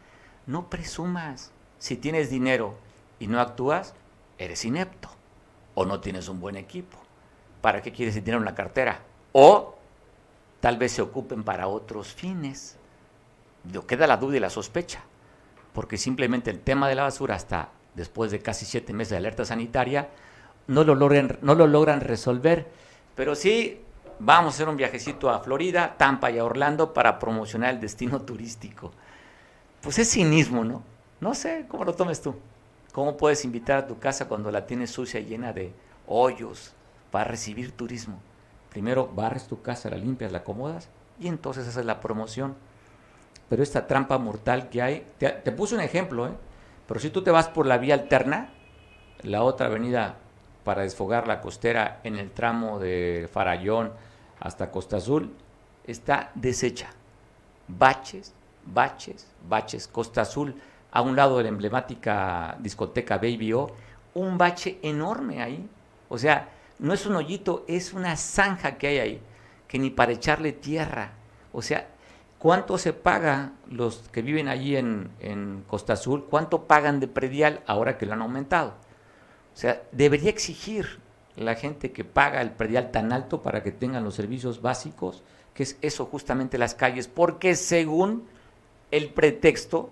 [0.46, 1.52] No presumas.
[1.80, 2.76] Si tienes dinero
[3.20, 3.94] y no actúas,
[4.38, 5.10] eres inepto
[5.74, 6.98] o no tienes un buen equipo.
[7.62, 9.00] ¿Para qué quieres tener una cartera?
[9.32, 9.77] O
[10.60, 12.78] tal vez se ocupen para otros fines.
[13.72, 15.02] Yo queda la duda y la sospecha,
[15.74, 19.46] porque simplemente el tema de la basura hasta después de casi siete meses de alerta
[19.46, 20.10] sanitaria
[20.68, 22.68] no lo logran, no lo logran resolver.
[23.16, 23.82] Pero sí,
[24.20, 28.22] vamos a hacer un viajecito a Florida, Tampa y a Orlando para promocionar el destino
[28.22, 28.92] turístico.
[29.82, 30.84] Pues es cinismo, ¿no?
[31.20, 32.36] No sé cómo lo tomes tú.
[32.92, 35.72] ¿Cómo puedes invitar a tu casa cuando la tienes sucia, llena de
[36.08, 36.74] hoyos,
[37.12, 38.20] para recibir turismo?
[38.78, 40.88] Primero barres tu casa, la limpias, la acomodas
[41.20, 42.54] y entonces haces la promoción.
[43.50, 46.34] Pero esta trampa mortal que hay, te, puse un ejemplo, ¿eh?
[46.88, 48.52] pero si tú te vas por la vía alterna,
[49.24, 50.18] la otra avenida
[50.64, 53.94] para desfogar la costera en el tramo de Farallón
[54.40, 55.34] hasta Costa Azul,
[55.84, 56.92] está deshecha.
[57.68, 59.88] Baches, baches, baches.
[59.88, 60.54] Costa Azul
[60.92, 63.72] a un lado de la emblemática discoteca Baby O,
[64.14, 65.68] un bache enorme ahí.
[66.10, 69.22] O sea, no es un hoyito, es una zanja que hay ahí,
[69.68, 71.12] que ni para echarle tierra.
[71.52, 71.88] O sea,
[72.40, 76.26] ¿cuánto se paga los que viven allí en, en Costa Azul?
[76.30, 78.76] ¿Cuánto pagan de predial ahora que lo han aumentado?
[79.54, 81.00] O sea, debería exigir
[81.36, 85.64] la gente que paga el predial tan alto para que tengan los servicios básicos, que
[85.64, 88.28] es eso justamente las calles, porque según
[88.92, 89.92] el pretexto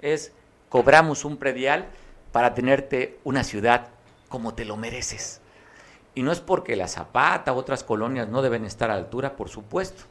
[0.00, 0.32] es
[0.68, 1.86] cobramos un predial
[2.32, 3.88] para tenerte una ciudad
[4.28, 5.40] como te lo mereces.
[6.14, 10.04] Y no es porque la Zapata, otras colonias no deben estar a altura, por supuesto,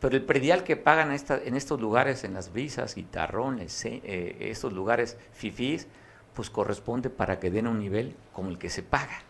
[0.00, 5.16] pero el predial que pagan en estos lugares, en las brisas, guitarrones, eh, estos lugares
[5.32, 5.86] fifís,
[6.34, 9.22] pues corresponde para que den un nivel como el que se paga.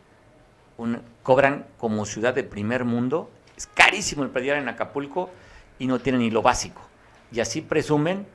[1.23, 5.31] cobran como ciudad de primer mundo, es carísimo el predial en Acapulco
[5.79, 6.83] y no tienen ni lo básico.
[7.31, 8.27] Y así presumen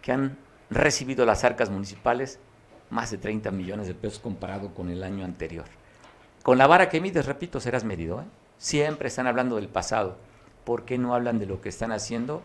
[0.00, 0.38] que han
[0.70, 2.40] recibido las arcas municipales
[2.90, 5.66] más de 30 millones de pesos comparado con el año anterior.
[6.46, 8.20] Con la vara que mides, repito, serás medido.
[8.20, 8.24] ¿eh?
[8.56, 10.16] Siempre están hablando del pasado.
[10.64, 12.40] ¿Por qué no hablan de lo que están haciendo?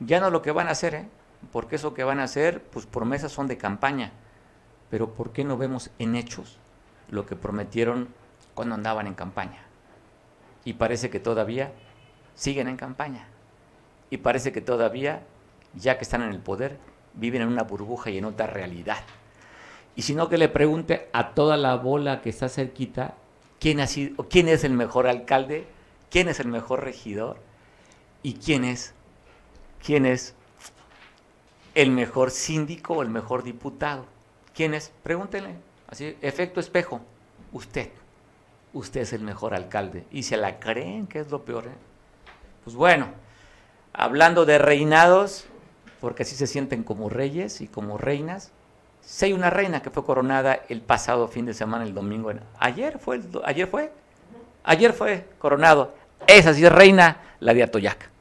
[0.00, 1.06] Ya no lo que van a hacer, ¿eh?
[1.52, 4.12] porque eso que van a hacer, pues promesas son de campaña.
[4.88, 6.56] Pero ¿por qué no vemos en hechos
[7.10, 8.08] lo que prometieron
[8.54, 9.60] cuando andaban en campaña?
[10.64, 11.70] Y parece que todavía
[12.34, 13.26] siguen en campaña.
[14.08, 15.22] Y parece que todavía,
[15.74, 16.78] ya que están en el poder,
[17.12, 19.04] viven en una burbuja y en otra realidad.
[19.94, 23.14] Y si no, que le pregunte a toda la bola que está cerquita
[23.60, 25.66] quién, ha sido, quién es el mejor alcalde,
[26.10, 27.36] quién es el mejor regidor
[28.22, 28.94] y quién es,
[29.84, 30.34] quién es
[31.74, 34.06] el mejor síndico o el mejor diputado.
[34.54, 34.92] ¿Quién es?
[35.02, 35.54] Pregúntenle.
[35.88, 37.00] Así, efecto espejo.
[37.52, 37.90] Usted.
[38.72, 40.04] Usted es el mejor alcalde.
[40.10, 41.66] Y se la creen que es lo peor.
[41.66, 41.74] ¿eh?
[42.64, 43.08] Pues bueno,
[43.92, 45.46] hablando de reinados,
[46.00, 48.52] porque así se sienten como reyes y como reinas.
[49.04, 52.32] Si una reina que fue coronada el pasado fin de semana, el domingo.
[52.58, 53.92] Ayer fue, ayer fue,
[54.64, 55.94] ayer fue coronado.
[56.26, 58.11] Esa sí es reina, la de Atoyac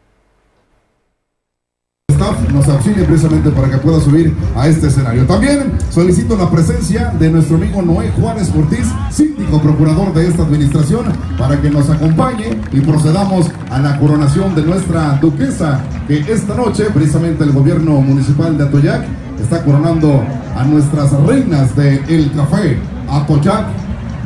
[2.53, 5.25] nos auxilie precisamente para que pueda subir a este escenario.
[5.25, 11.05] También solicito la presencia de nuestro amigo Noé Juárez Ortiz, síndico procurador de esta administración,
[11.37, 16.85] para que nos acompañe y procedamos a la coronación de nuestra duquesa, que esta noche
[16.93, 19.03] precisamente el gobierno municipal de Atoyac
[19.41, 20.23] está coronando
[20.55, 22.77] a nuestras reinas de El Café
[23.09, 23.65] Atoyac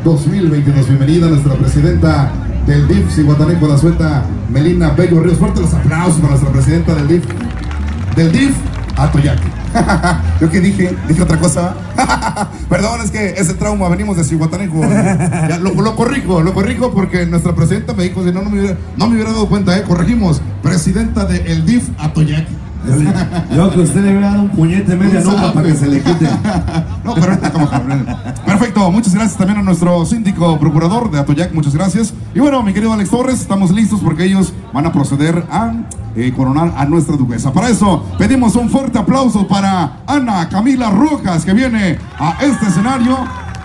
[0.04, 0.88] 2022.
[0.88, 2.32] Bienvenida nuestra presidenta
[2.68, 5.38] del DIF, Siguatanejo de la Suelta, Melina Bello Ríos.
[5.38, 7.26] Fuerte los aplausos para nuestra presidenta del DIF,
[8.16, 8.56] del DIF
[8.98, 9.48] a Toyaki.
[10.42, 11.76] Yo que dije, dije otra cosa.
[12.70, 14.82] Perdón, es que ese trauma, venimos de Cihuatanejo.
[15.62, 19.08] lo, lo, corrijo, lo corrijo porque nuestra presidenta me dijo, no, no, me hubiera, no
[19.08, 20.42] me hubiera dado cuenta, eh, corregimos.
[20.62, 22.56] Presidenta de El DIF a Toyaki.
[23.56, 26.30] Yo que usted le hubiera dado un puñete media nuca para que se le quite.
[27.04, 27.68] no, pero como
[28.46, 32.14] Perfecto, muchas gracias también a nuestro síndico procurador de Atoyac, muchas gracias.
[32.36, 35.74] Y bueno, mi querido Alex Torres, estamos listos porque ellos van a proceder a
[36.16, 37.52] eh, coronar a nuestra duquesa.
[37.52, 43.18] Para eso pedimos un fuerte aplauso para Ana Camila Rojas que viene a este escenario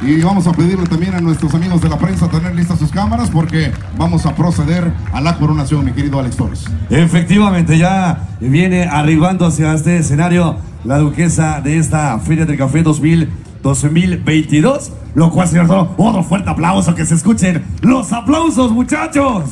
[0.02, 3.28] y vamos a pedirle también a nuestros amigos de la prensa tener listas sus cámaras
[3.30, 6.64] porque vamos a proceder a la coronación, mi querido Alex Torres.
[6.88, 13.28] Efectivamente, ya viene arribando hacia este escenario la duquesa de esta Feria del Café 2000,
[13.62, 14.92] 2022.
[15.14, 19.50] Lo cual, señor otro fuerte aplauso, que se escuchen los aplausos, muchachos.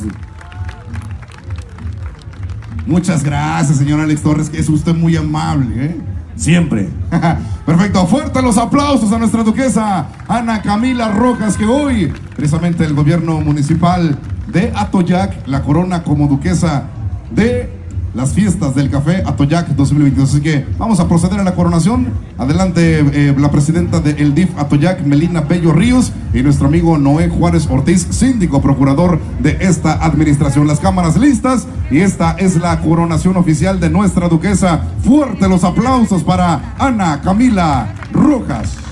[2.89, 5.85] Muchas gracias, señor Alex Torres, que es usted muy amable.
[5.85, 5.95] ¿eh?
[6.35, 6.89] Siempre.
[7.67, 8.07] Perfecto.
[8.07, 14.17] Fuerte los aplausos a nuestra duquesa Ana Camila Rojas, que hoy, precisamente el gobierno municipal
[14.47, 16.85] de Atoyac, la corona como duquesa
[17.29, 17.78] de
[18.19, 20.29] las fiestas del café Atoyac 2022.
[20.29, 22.09] Así que vamos a proceder a la coronación.
[22.37, 27.29] Adelante eh, la presidenta de El DIF Atoyac, Melina Bello Ríos, y nuestro amigo Noé
[27.29, 30.67] Juárez Ortiz, síndico procurador de esta administración.
[30.67, 34.81] Las cámaras listas y esta es la coronación oficial de nuestra duquesa.
[35.01, 38.88] Fuerte los aplausos para Ana Camila Rojas.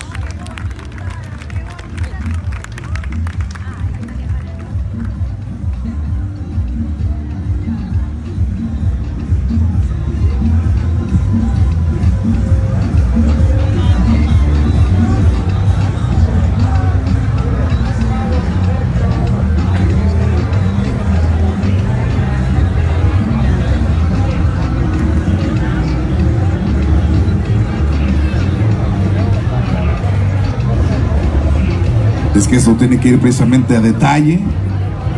[32.38, 34.40] Es que eso tiene que ir precisamente a detalle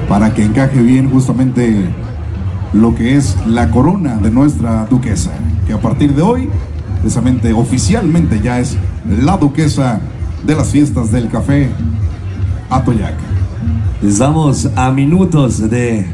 [0.07, 1.89] para que encaje bien justamente
[2.71, 5.31] lo que es la corona de nuestra duquesa,
[5.67, 6.49] que a partir de hoy,
[7.01, 9.99] precisamente oficialmente ya es la duquesa
[10.45, 11.69] de las fiestas del café
[12.69, 13.15] Atoyac.
[14.01, 16.05] Estamos a minutos de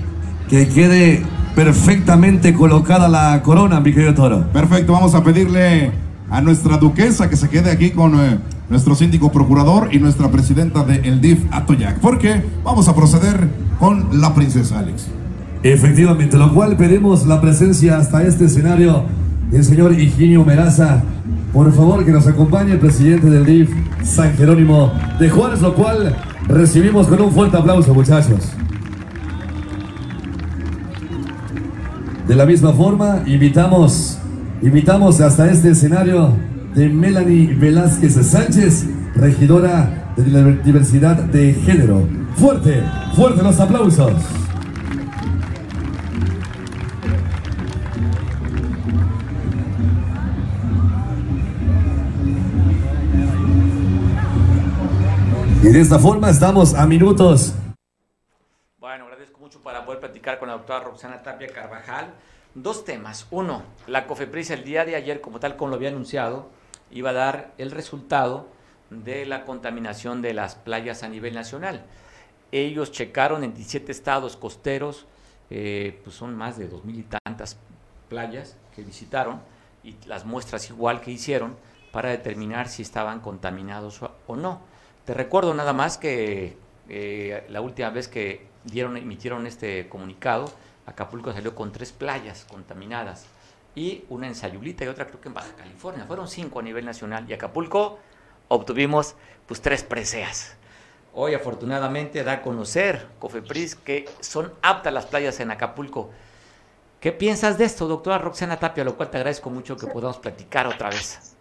[0.50, 1.22] que quede
[1.56, 4.48] perfectamente colocada la corona, mi querido Toro.
[4.52, 5.92] Perfecto, vamos a pedirle
[6.32, 8.40] a nuestra duquesa que se quede aquí con eh,
[8.70, 13.48] nuestro síndico procurador y nuestra presidenta de El DIF Atoyac, porque vamos a proceder
[13.80, 15.08] con la princesa Alex.
[15.64, 19.04] Efectivamente, lo cual pedimos la presencia hasta este escenario
[19.52, 21.04] del señor Higinio Meraza,
[21.54, 23.70] por favor que nos acompañe el presidente del DIF,
[24.04, 26.16] San Jerónimo de Juárez, lo cual
[26.48, 28.52] recibimos con un fuerte aplauso, muchachos.
[32.28, 34.18] De la misma forma, invitamos,
[34.62, 36.34] invitamos hasta este escenario
[36.76, 38.86] de Melanie Velázquez Sánchez,
[39.16, 42.06] regidora de la diversidad de género.
[42.36, 42.84] Fuerte,
[43.16, 44.14] fuerte los aplausos.
[55.64, 57.56] Y de esta forma estamos a minutos.
[58.80, 62.14] Bueno, agradezco mucho para poder platicar con la doctora Roxana Tapia Carvajal.
[62.54, 63.28] Dos temas.
[63.32, 66.50] Uno, la COFEPRIS el día de ayer, como tal como lo había anunciado,
[66.92, 68.48] iba a dar el resultado
[68.90, 71.86] de la contaminación de las playas a nivel nacional.
[72.52, 75.06] Ellos checaron en 17 estados costeros,
[75.50, 77.58] eh, pues son más de dos mil y tantas
[78.10, 79.42] playas que visitaron
[79.84, 81.56] y las muestras igual que hicieron
[81.92, 84.62] para determinar si estaban contaminados o no.
[85.06, 86.58] Te recuerdo nada más que
[86.90, 90.52] eh, la última vez que dieron, emitieron este comunicado,
[90.86, 93.26] Acapulco salió con tres playas contaminadas
[93.76, 96.06] y una en Sayulita y otra creo que en Baja California.
[96.06, 98.00] Fueron cinco a nivel nacional y Acapulco
[98.48, 100.56] obtuvimos pues tres preseas.
[101.14, 106.10] Hoy afortunadamente da a conocer Cofepris que son aptas las playas en Acapulco.
[107.00, 108.84] ¿Qué piensas de esto, doctora Roxana Tapia?
[108.84, 111.36] Lo cual te agradezco mucho que podamos platicar otra vez.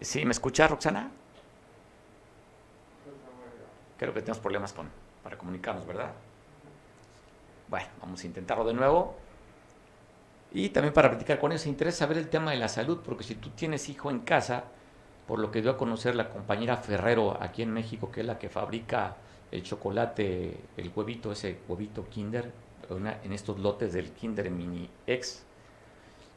[0.00, 0.24] ¿Sí?
[0.24, 1.10] ¿Me escucha, Roxana?
[3.98, 4.88] Creo que tenemos problemas con,
[5.26, 6.12] para comunicarnos, ¿verdad?
[7.66, 9.16] Bueno, vamos a intentarlo de nuevo.
[10.52, 13.34] Y también para platicar con ellos, interesa saber el tema de la salud, porque si
[13.34, 14.62] tú tienes hijo en casa,
[15.26, 18.38] por lo que dio a conocer la compañera Ferrero aquí en México, que es la
[18.38, 19.16] que fabrica
[19.50, 22.52] el chocolate, el huevito, ese huevito Kinder,
[23.24, 25.42] en estos lotes del Kinder Mini X,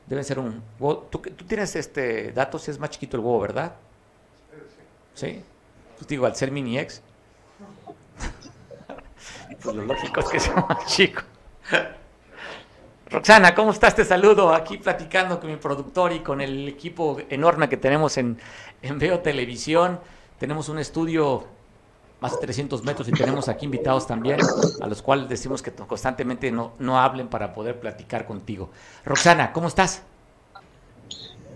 [0.07, 3.75] deben ser un ¿Tú, tú tienes este datos, es más chiquito el huevo, ¿verdad?
[5.13, 5.43] Sí.
[5.95, 7.03] Pues digo, al ser mini X.
[9.61, 11.21] pues lo lógico es que sea más chico.
[13.09, 13.95] Roxana, ¿cómo estás?
[13.95, 18.39] Te saludo aquí platicando con mi productor y con el equipo enorme que tenemos en,
[18.83, 19.99] en Veo Televisión.
[20.37, 21.47] Tenemos un estudio
[22.21, 24.39] más de 300 metros y tenemos aquí invitados también,
[24.81, 28.69] a los cuales decimos que constantemente no, no hablen para poder platicar contigo.
[29.05, 30.03] Roxana, ¿cómo estás?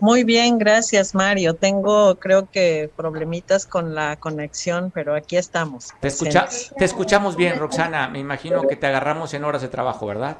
[0.03, 1.53] Muy bien, gracias Mario.
[1.53, 5.93] Tengo creo que problemitas con la conexión, pero aquí estamos.
[6.01, 8.09] Te, escucha, te escuchamos bien, Roxana.
[8.09, 10.39] Me imagino que te agarramos en horas de trabajo, ¿verdad?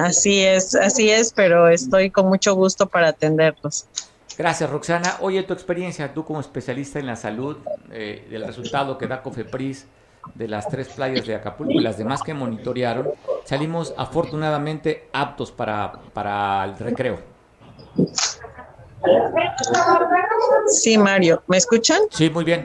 [0.00, 3.84] Así es, así es, pero estoy con mucho gusto para atenderlos.
[4.38, 5.18] Gracias, Roxana.
[5.20, 7.58] Oye, tu experiencia, tú como especialista en la salud,
[7.90, 9.84] eh, del resultado que da Cofepris
[10.34, 13.10] de las tres playas de Acapulco y las demás que monitorearon,
[13.44, 17.32] salimos afortunadamente aptos para, para el recreo.
[20.68, 22.00] Sí, Mario, ¿me escuchan?
[22.10, 22.64] Sí, muy bien.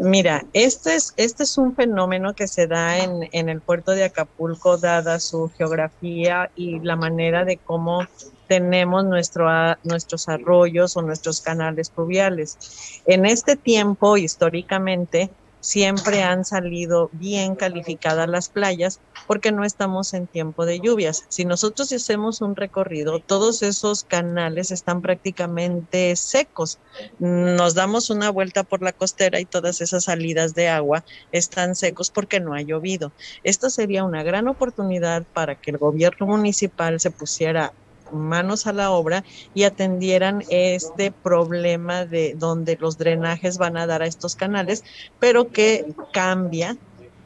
[0.00, 4.04] Mira, este es, este es un fenómeno que se da en, en el puerto de
[4.04, 8.06] Acapulco, dada su geografía y la manera de cómo
[8.48, 9.48] tenemos nuestro,
[9.84, 13.00] nuestros arroyos o nuestros canales fluviales.
[13.06, 15.30] En este tiempo, históricamente,
[15.64, 21.24] siempre han salido bien calificadas las playas porque no estamos en tiempo de lluvias.
[21.28, 26.78] Si nosotros hacemos un recorrido, todos esos canales están prácticamente secos.
[27.18, 32.10] Nos damos una vuelta por la costera y todas esas salidas de agua están secos
[32.10, 33.12] porque no ha llovido.
[33.42, 37.72] Esto sería una gran oportunidad para que el gobierno municipal se pusiera
[38.14, 39.24] manos a la obra
[39.54, 44.84] y atendieran este problema de donde los drenajes van a dar a estos canales,
[45.18, 46.76] pero que cambia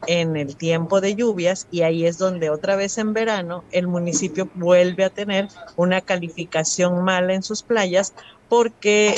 [0.06, 4.48] en el tiempo de lluvias y ahí es donde otra vez en verano el municipio
[4.54, 8.14] vuelve a tener una calificación mala en sus playas
[8.48, 9.16] porque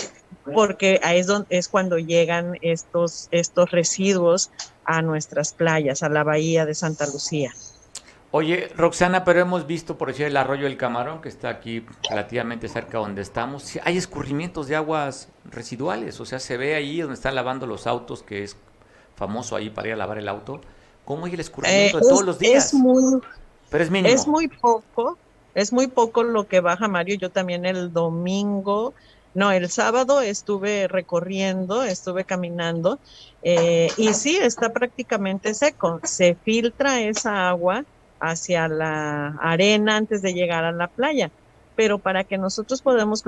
[0.55, 4.51] porque ahí es, donde, es cuando llegan estos, estos residuos
[4.85, 7.53] a nuestras playas, a la bahía de Santa Lucía.
[8.33, 12.69] Oye, Roxana, pero hemos visto, por decir, el arroyo del Camarón, que está aquí relativamente
[12.69, 13.79] cerca donde estamos.
[13.83, 18.23] Hay escurrimientos de aguas residuales, o sea, se ve ahí donde están lavando los autos,
[18.23, 18.57] que es
[19.17, 20.61] famoso ahí para ir a lavar el auto.
[21.05, 22.67] ¿Cómo hay el escurrimiento de eh, todos los días?
[22.67, 23.21] Es muy,
[23.69, 24.15] pero es mínimo.
[24.15, 25.19] Es muy poco,
[25.57, 27.17] es muy poco lo que baja Mario.
[27.17, 28.95] Yo también el domingo,
[29.35, 33.01] no, el sábado estuve recorriendo, estuve caminando,
[33.43, 35.99] eh, y sí, está prácticamente seco.
[36.05, 37.85] Se filtra esa agua
[38.21, 41.31] hacia la arena antes de llegar a la playa.
[41.77, 43.25] Pero para que nosotros podamos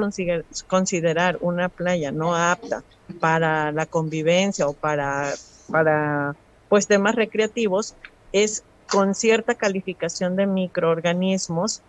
[0.66, 2.82] considerar una playa no apta
[3.18, 5.32] para la convivencia o para,
[5.70, 6.36] para
[6.68, 7.94] pues temas recreativos,
[8.32, 11.82] es con cierta calificación de microorganismos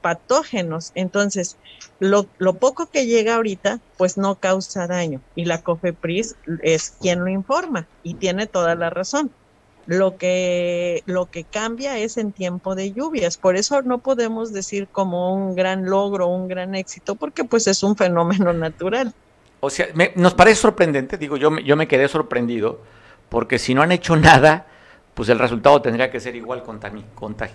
[0.00, 0.92] patógenos.
[0.94, 1.56] Entonces,
[1.98, 5.20] lo, lo, poco que llega ahorita, pues no causa daño.
[5.34, 9.32] Y la COFEPRIS es quien lo informa y tiene toda la razón.
[9.86, 13.36] Lo que, lo que cambia es en tiempo de lluvias.
[13.36, 17.82] Por eso no podemos decir como un gran logro, un gran éxito, porque pues es
[17.82, 19.14] un fenómeno natural.
[19.60, 22.80] O sea, nos parece sorprendente, digo, yo, yo me quedé sorprendido,
[23.28, 24.66] porque si no han hecho nada,
[25.16, 27.02] pues el resultado tendría que ser igual contami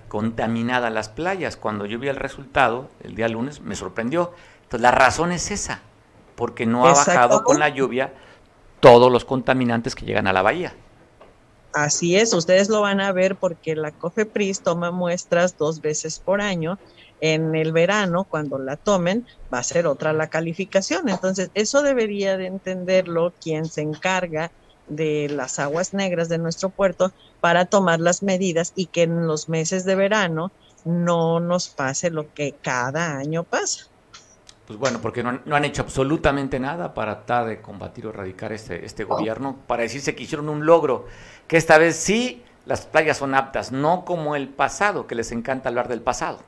[0.07, 1.57] contaminada las playas.
[1.57, 4.34] Cuando yo vi el resultado el día lunes me sorprendió.
[4.63, 5.82] Entonces la razón es esa,
[6.36, 8.13] porque no ha bajado con la lluvia
[8.79, 10.73] todos los contaminantes que llegan a la bahía.
[11.74, 16.41] Así es, ustedes lo van a ver porque la COFEPRIS toma muestras dos veces por
[16.41, 16.82] año.
[17.22, 21.07] En el verano, cuando la tomen, va a ser otra la calificación.
[21.07, 24.53] Entonces, eso debería de entenderlo quien se encarga
[24.86, 29.47] de las aguas negras de nuestro puerto para tomar las medidas y que en los
[29.47, 30.53] meses de verano
[30.84, 33.91] no nos pase lo que cada año pasa.
[34.72, 38.86] Pues bueno, porque no, han hecho absolutamente nada para tratar de combatir o erradicar este,
[38.86, 41.07] este gobierno, para decirse que hicieron un logro,
[41.45, 45.67] que esta vez sí las playas son aptas, no como el pasado, que les encanta
[45.67, 46.39] hablar del pasado.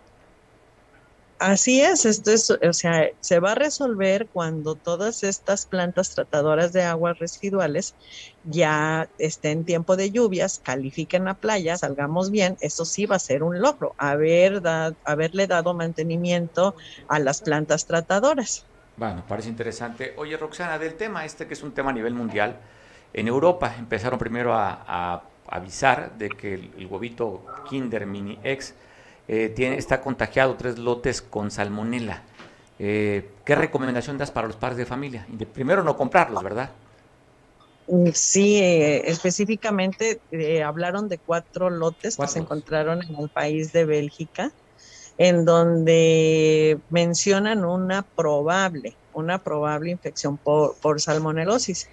[1.38, 6.72] Así es, esto es, o sea, se va a resolver cuando todas estas plantas tratadoras
[6.72, 7.94] de aguas residuales
[8.46, 13.20] ya estén en tiempo de lluvias, califiquen la playa, salgamos bien, eso sí va a
[13.20, 14.62] ser un logro, haber
[15.06, 16.76] haberle dado mantenimiento
[17.08, 18.66] a las plantas tratadoras.
[18.98, 20.14] Bueno, parece interesante.
[20.18, 22.60] Oye, Roxana, del tema este que es un tema a nivel mundial,
[23.14, 28.74] en Europa empezaron primero a, avisar de que el, el huevito Kinder Mini X
[29.28, 32.24] eh, tiene, está contagiado tres lotes con salmonela.
[32.80, 35.26] Eh, ¿Qué recomendación das para los padres de familia?
[35.54, 36.72] primero no comprarlos, ¿verdad?
[37.88, 40.22] Mm, sí, eh, específicamente
[40.64, 44.52] hablaron de cuatro lotes que se encontraron en el país de Bélgica,
[45.18, 51.88] en donde mencionan una probable, una probable infección por, por salmonelosis.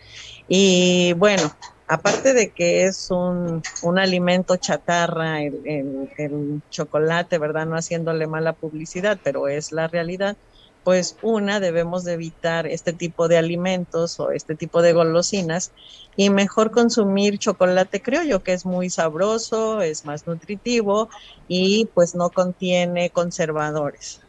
[0.49, 1.53] Y bueno,
[1.86, 7.66] aparte de que es un, un alimento chatarra, el, el, chocolate, ¿verdad?
[7.66, 10.36] No haciéndole mala publicidad, pero es la realidad,
[10.85, 15.72] pues una, debemos de evitar este tipo de alimentos o este tipo de golosinas
[16.16, 21.11] y mejor consumir chocolate criollo, que es muy sabroso, es más nutritivo
[21.49, 24.20] y pues no contiene conservadores.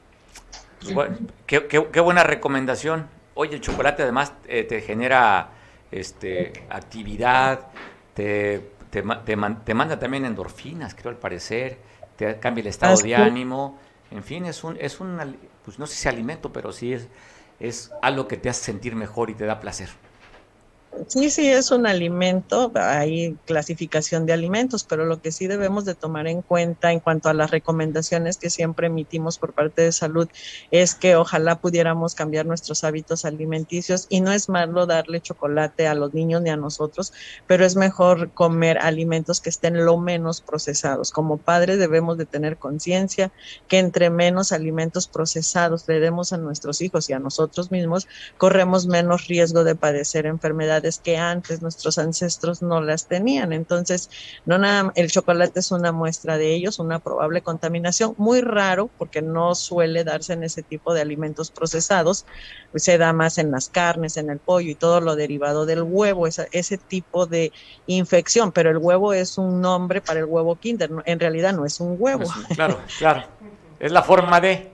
[0.81, 3.07] Pues bueno, qué, qué, buena recomendación.
[3.33, 5.51] Oye, el chocolate además eh, te genera
[5.91, 7.67] este, actividad,
[8.13, 11.77] te, te, te, manda también endorfinas, creo al parecer,
[12.15, 13.79] te cambia el estado de ánimo,
[14.11, 15.19] en fin, es un, es un,
[15.63, 17.07] pues no sé si alimento, pero sí es,
[17.59, 19.89] es algo que te hace sentir mejor y te da placer.
[21.07, 25.95] Sí, sí, es un alimento, hay clasificación de alimentos, pero lo que sí debemos de
[25.95, 30.27] tomar en cuenta en cuanto a las recomendaciones que siempre emitimos por parte de salud
[30.69, 35.95] es que ojalá pudiéramos cambiar nuestros hábitos alimenticios y no es malo darle chocolate a
[35.95, 37.13] los niños ni a nosotros,
[37.47, 41.11] pero es mejor comer alimentos que estén lo menos procesados.
[41.11, 43.31] Como padres debemos de tener conciencia
[43.69, 48.87] que entre menos alimentos procesados le demos a nuestros hijos y a nosotros mismos, corremos
[48.87, 53.53] menos riesgo de padecer enfermedades que antes nuestros ancestros no las tenían.
[53.53, 54.09] Entonces,
[54.45, 59.21] no nada, el chocolate es una muestra de ellos, una probable contaminación, muy raro porque
[59.21, 62.25] no suele darse en ese tipo de alimentos procesados,
[62.75, 66.27] se da más en las carnes, en el pollo y todo lo derivado del huevo,
[66.27, 67.51] esa, ese tipo de
[67.87, 71.79] infección, pero el huevo es un nombre para el huevo Kinder, en realidad no es
[71.79, 72.25] un huevo.
[72.55, 73.23] claro, claro,
[73.79, 74.71] es la forma de.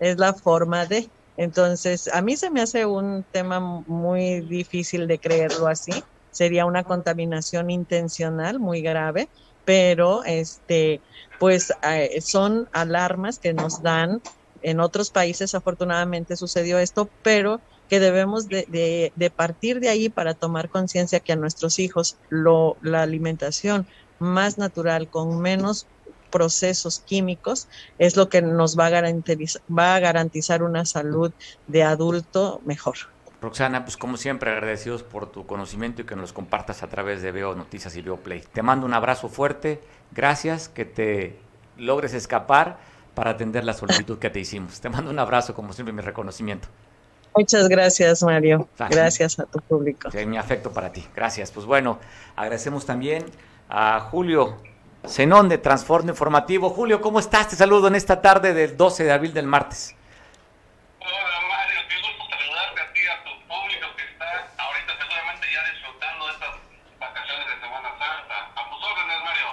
[0.00, 1.08] Es la forma de.
[1.38, 5.92] Entonces, a mí se me hace un tema muy difícil de creerlo así.
[6.32, 9.28] Sería una contaminación intencional muy grave,
[9.64, 11.00] pero este,
[11.38, 14.20] pues eh, son alarmas que nos dan.
[14.62, 20.34] En otros países, afortunadamente, sucedió esto, pero que debemos de, de partir de ahí para
[20.34, 23.86] tomar conciencia que a nuestros hijos lo, la alimentación
[24.18, 25.86] más natural, con menos
[26.30, 27.68] procesos químicos
[27.98, 31.32] es lo que nos va a garantizar, va a garantizar una salud
[31.66, 32.96] de adulto mejor.
[33.40, 37.30] Roxana, pues como siempre agradecidos por tu conocimiento y que nos compartas a través de
[37.30, 38.42] Veo Noticias y Veo Play.
[38.52, 41.38] Te mando un abrazo fuerte, gracias, que te
[41.76, 42.78] logres escapar
[43.14, 44.80] para atender la solicitud que te hicimos.
[44.80, 46.68] Te mando un abrazo, como siempre, mi reconocimiento.
[47.34, 48.68] Muchas gracias, Mario.
[48.90, 50.08] Gracias a tu público.
[50.26, 51.06] mi afecto para ti.
[51.14, 51.52] Gracias.
[51.52, 51.98] Pues bueno,
[52.34, 53.24] agradecemos también
[53.68, 54.56] a Julio
[55.06, 56.70] Zenón de Transforme Informativo.
[56.70, 57.48] Julio, ¿cómo estás?
[57.48, 59.94] Te saludo en esta tarde del 12 de abril del martes.
[61.00, 61.10] Hola
[61.48, 64.26] Mario, qué gusto saludarte a ti, a tu público que está
[64.58, 66.54] ahorita seguramente ya disfrutando de estas
[66.98, 68.52] vacaciones de Semana Santa.
[68.56, 69.46] A tus órdenes, Mario.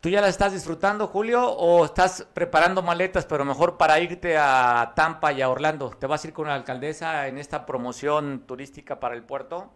[0.00, 4.92] ¿Tú ya la estás disfrutando, Julio, o estás preparando maletas, pero mejor para irte a
[4.96, 5.90] Tampa y a Orlando?
[5.90, 9.72] ¿Te vas a ir con la alcaldesa en esta promoción turística para el puerto?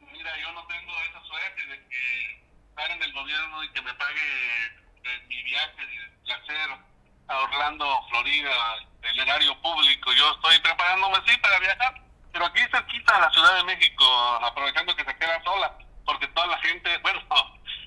[0.00, 3.94] Mira, yo no tengo esa suerte de que estar en el gobierno y que me
[3.94, 4.66] pague
[5.04, 6.70] eh, mi viaje de placer
[7.28, 8.50] a Orlando, Florida,
[9.02, 10.12] el erario público.
[10.12, 11.94] Yo estoy preparándome, sí, para viajar,
[12.32, 14.04] pero aquí cerquita a la Ciudad de México,
[14.42, 17.20] aprovechando que se queda sola, porque toda la gente, bueno,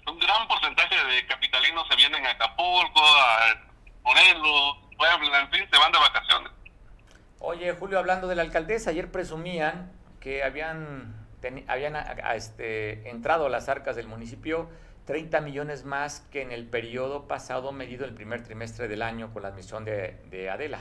[0.08, 3.56] un gran porcentaje de capitalinos se vienen a Acapulco, a
[4.04, 6.52] Morelos, Puebla, en fin, se van de vacaciones.
[7.40, 9.92] Oye, Julio, hablando de la alcaldesa, ayer presumían
[10.22, 14.70] que habían, teni- habían a- este, entrado a las arcas del municipio
[15.06, 19.44] 30 millones más que en el periodo pasado medido el primer trimestre del año con
[19.44, 20.80] la admisión de, de Adela.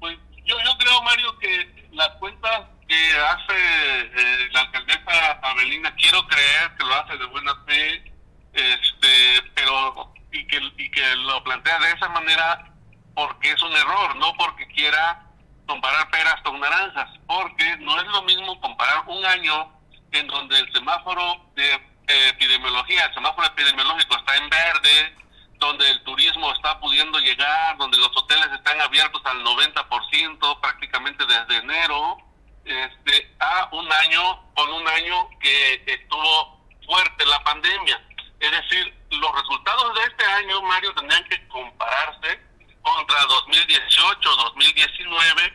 [0.00, 6.26] Pues yo, yo creo, Mario, que las cuentas que hace eh, la alcaldesa Abelina, quiero
[6.26, 8.12] creer que lo hace de buena fe,
[8.52, 12.72] este, pero y que, y que lo plantea de esa manera
[13.14, 15.26] porque es un error, no porque quiera
[15.66, 19.70] comparar peras con naranjas, porque no es lo mismo comparar un año
[20.10, 21.91] en donde el semáforo de
[22.28, 25.16] epidemiología, el semáforo epidemiológico está en verde,
[25.58, 31.56] donde el turismo está pudiendo llegar, donde los hoteles están abiertos al 90% prácticamente desde
[31.56, 32.18] enero,
[32.64, 38.00] este, a un año, con un año que estuvo fuerte la pandemia.
[38.40, 42.40] Es decir, los resultados de este año, Mario, tendrían que compararse
[42.82, 45.54] contra 2018, 2019,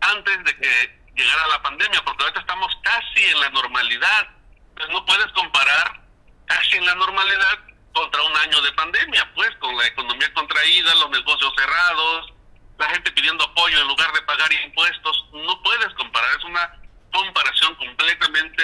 [0.00, 4.28] antes de que llegara la pandemia, porque ahorita estamos casi en la normalidad.
[4.74, 6.02] Entonces no puedes comparar
[6.46, 7.58] casi en la normalidad
[7.92, 12.32] contra un año de pandemia, pues con la economía contraída, los negocios cerrados,
[12.76, 15.26] la gente pidiendo apoyo en lugar de pagar impuestos.
[15.32, 18.62] No puedes comparar, es una comparación completamente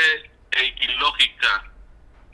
[0.81, 1.71] ilógica,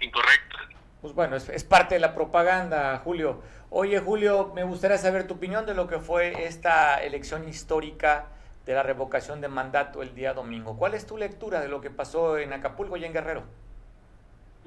[0.00, 0.58] incorrecta.
[1.02, 3.42] Pues bueno, es, es parte de la propaganda, Julio.
[3.68, 8.28] Oye, Julio, me gustaría saber tu opinión de lo que fue esta elección histórica
[8.64, 10.78] de la revocación de mandato el día domingo.
[10.78, 13.44] ¿Cuál es tu lectura de lo que pasó en Acapulco y en Guerrero?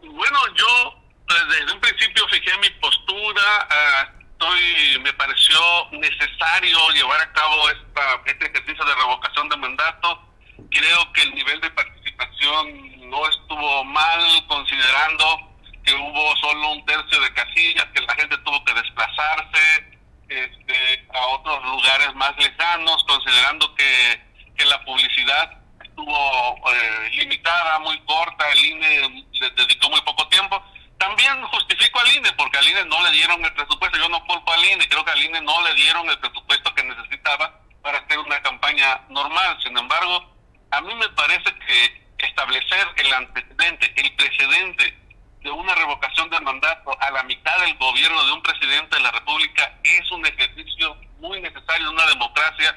[0.03, 0.95] Bueno, yo
[1.29, 5.59] eh, desde un principio fijé mi postura, ah, estoy, me pareció
[5.91, 10.23] necesario llevar a cabo esta, este ejercicio de revocación de mandato.
[10.71, 17.19] Creo que el nivel de participación no estuvo mal, considerando que hubo solo un tercio
[17.21, 23.73] de casillas, que la gente tuvo que desplazarse este, a otros lugares más lejanos, considerando
[23.75, 24.19] que
[24.65, 25.58] la publicidad
[25.99, 30.61] estuvo eh, limitada, muy corta, el INE le dedicó muy poco tiempo.
[30.97, 34.51] También justifico al INE, porque al INE no le dieron el presupuesto, yo no culpo
[34.51, 38.19] al INE, creo que al INE no le dieron el presupuesto que necesitaba para hacer
[38.19, 39.57] una campaña normal.
[39.63, 40.25] Sin embargo,
[40.71, 44.97] a mí me parece que establecer el antecedente, el precedente
[45.41, 49.11] de una revocación de mandato a la mitad del gobierno de un presidente de la
[49.11, 52.75] República es un ejercicio muy necesario de una democracia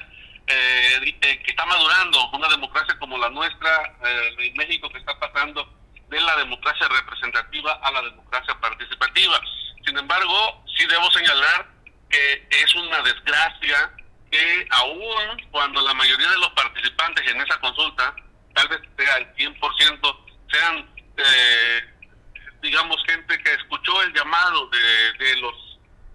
[0.55, 5.67] eh, que está madurando, una democracia como la nuestra eh, en México que está pasando
[6.09, 9.41] de la democracia representativa a la democracia participativa.
[9.85, 11.67] Sin embargo, sí debo señalar
[12.09, 13.91] que es una desgracia
[14.31, 18.15] que aún cuando la mayoría de los participantes en esa consulta,
[18.53, 21.81] tal vez sea el 100%, sean, eh,
[22.61, 25.53] digamos, gente que escuchó el llamado de, de los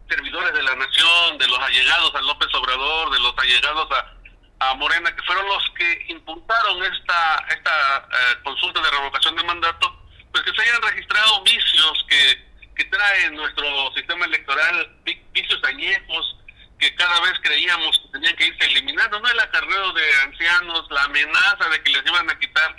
[0.08, 4.74] servidores de la nación, de los allegados a López Obrador, de los allegados a, a
[4.74, 10.42] Morena, que fueron los que impulsaron esta, esta eh, consulta de revocación de mandato, pues
[10.44, 16.34] que se hayan registrado vicios que, que trae nuestro sistema electoral, vi- vicios añejos,
[16.78, 21.02] que cada vez creíamos que tenían que irse eliminando, no el acarreo de ancianos, la
[21.04, 22.74] amenaza de que les iban a quitar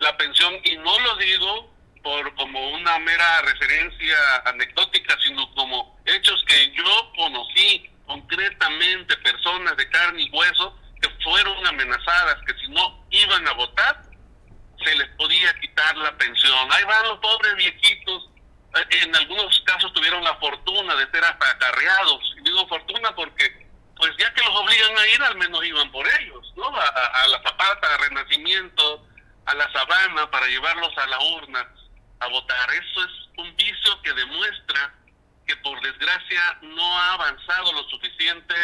[0.00, 6.44] la pensión, y no lo digo por como una mera referencia anecdótica, sino como hechos
[6.46, 13.06] que yo conocí concretamente, personas de carne y hueso que fueron amenazadas, que si no
[13.10, 14.02] iban a votar,
[14.84, 16.68] se les podía quitar la pensión.
[16.72, 18.28] Ahí van los pobres viejitos,
[18.76, 22.20] eh, en algunos casos tuvieron la fortuna de ser hasta acarreados.
[22.38, 26.06] Y digo fortuna porque, pues ya que los obligan a ir, al menos iban por
[26.20, 26.66] ellos, ¿no?
[26.68, 29.06] A, a- a la Zapata, a Renacimiento,
[29.46, 31.66] a la Sabana, para llevarlos a la urna
[32.20, 32.70] a votar.
[32.72, 34.94] Eso es un vicio que demuestra
[35.46, 38.54] que por desgracia no ha avanzado lo suficiente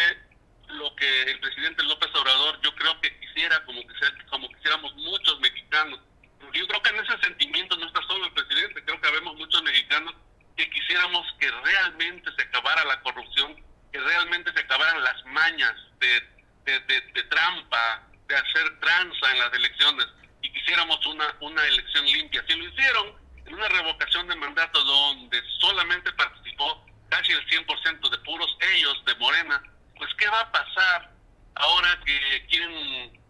[0.68, 5.38] lo que el presidente López Obrador yo creo que quisiera, como, quisiera, como quisiéramos muchos
[5.40, 6.00] mexicanos.
[6.40, 9.36] Porque Yo creo que en ese sentimiento no está solo el presidente, creo que habemos
[9.36, 10.14] muchos mexicanos
[10.56, 13.54] que quisiéramos que realmente se acabara la corrupción,
[13.92, 16.20] que realmente se acabaran las mañas de,
[16.64, 18.02] de, de- de trampa,
[18.32, 20.06] de hacer tranza en las elecciones
[20.40, 22.42] y quisiéramos una, una elección limpia.
[22.48, 23.14] Si lo hicieron,
[23.46, 29.62] una revocación de mandato donde solamente participó casi el 100% de puros ellos de Morena,
[29.96, 31.10] pues ¿qué va a pasar
[31.56, 33.20] ahora que quieren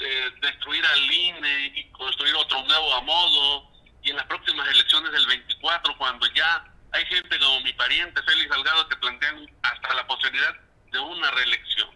[0.00, 3.70] eh, destruir al INE y construir otro nuevo a modo
[4.02, 8.48] y en las próximas elecciones del 24 cuando ya hay gente como mi pariente Félix
[8.48, 10.56] Salgado que plantean hasta la posibilidad
[10.90, 11.90] de una reelección?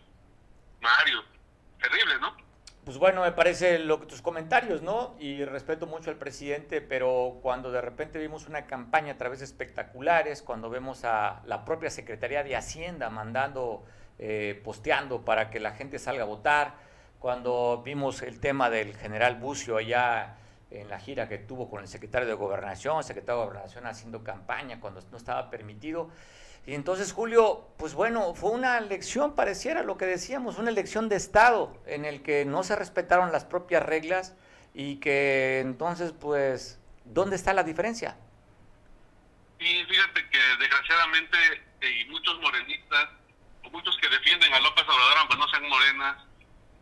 [0.81, 1.25] Mario,
[1.81, 2.44] terrible, ¿no?
[2.85, 5.15] Pues bueno, me parece lo que tus comentarios, ¿no?
[5.19, 9.47] Y respeto mucho al presidente, pero cuando de repente vimos una campaña a través de
[9.47, 13.87] espectaculares, cuando vemos a la propia Secretaría de Hacienda mandando,
[14.19, 16.75] eh, posteando para que la gente salga a votar,
[17.19, 20.37] cuando vimos el tema del general Bucio allá
[20.71, 24.79] en la gira que tuvo con el secretario de Gobernación, secretario de Gobernación haciendo campaña
[24.79, 26.11] cuando no estaba permitido,
[26.67, 31.17] y entonces, Julio, pues bueno, fue una elección, pareciera lo que decíamos, una elección de
[31.17, 34.35] Estado en el que no se respetaron las propias reglas
[34.73, 38.17] y que entonces, pues, ¿dónde está la diferencia?
[39.59, 41.39] Y fíjate que desgraciadamente
[41.83, 43.09] eh, y muchos morenistas,
[43.63, 46.17] o muchos que defienden a López Obrador, aunque no sean morenas,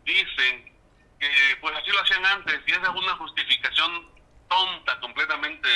[0.05, 0.73] dicen
[1.19, 1.29] que
[1.59, 4.09] pues así lo hacían antes y esa es una justificación
[4.49, 5.69] tonta, completamente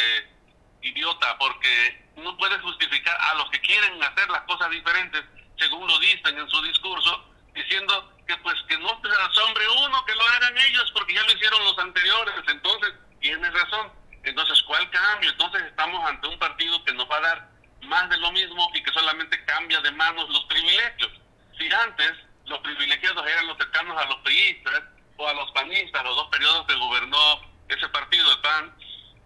[0.82, 5.24] idiota, porque no puedes justificar a los que quieren hacer las cosas diferentes,
[5.58, 10.16] según lo dicen en su discurso, diciendo que pues que no te asombre uno, que
[10.16, 13.92] lo hagan ellos, porque ya lo hicieron los anteriores, entonces tienes razón.
[14.24, 15.30] Entonces, ¿cuál cambio?
[15.32, 17.50] Entonces estamos ante un partido que nos va a dar
[17.84, 21.12] más de lo mismo y que solamente cambia de manos los privilegios.
[21.58, 22.14] Si antes
[22.46, 24.84] los privilegiados eran los cercanos a los priistas
[25.18, 28.76] o a los panistas, los dos periodos que gobernó ese partido, el PAN,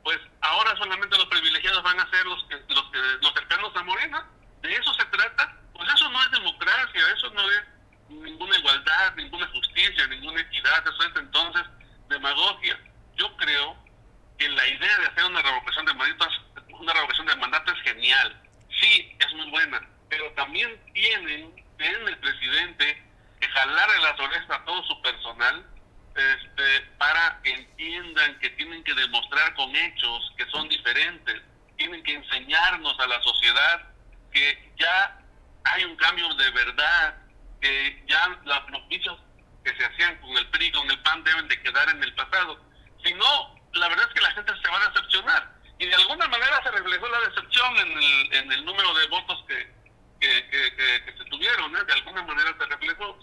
[0.03, 3.83] pues ahora solamente los privilegiados van a ser los que, los, que, los cercanos a
[3.83, 4.27] Morena.
[4.61, 5.57] De eso se trata.
[5.73, 7.61] Pues eso no es democracia, eso no es
[8.09, 11.63] ninguna igualdad, ninguna justicia, ninguna equidad, eso es entonces
[12.09, 12.79] demagogia.
[13.15, 13.75] Yo creo
[14.37, 18.41] que la idea de hacer una revocación de mandatos, una revocación de mandato es genial.
[18.79, 23.03] Sí, es muy buena, pero también tienen, en el presidente,
[23.39, 25.65] que jalarle las orejas a todo su personal
[26.15, 31.41] este, para que entiendan que tienen que demostrar con hechos que son diferentes,
[31.77, 33.91] tienen que enseñarnos a la sociedad
[34.31, 35.19] que ya
[35.63, 37.15] hay un cambio de verdad,
[37.61, 39.15] que ya las noticias
[39.63, 42.59] que se hacían con el PRI, con el PAN deben de quedar en el pasado.
[43.03, 45.51] Si no, la verdad es que la gente se va a decepcionar.
[45.79, 49.43] Y de alguna manera se reflejó la decepción en el, en el número de votos
[49.47, 49.73] que,
[50.19, 51.83] que, que, se tuvieron, ¿eh?
[51.83, 53.17] de alguna manera se reflejó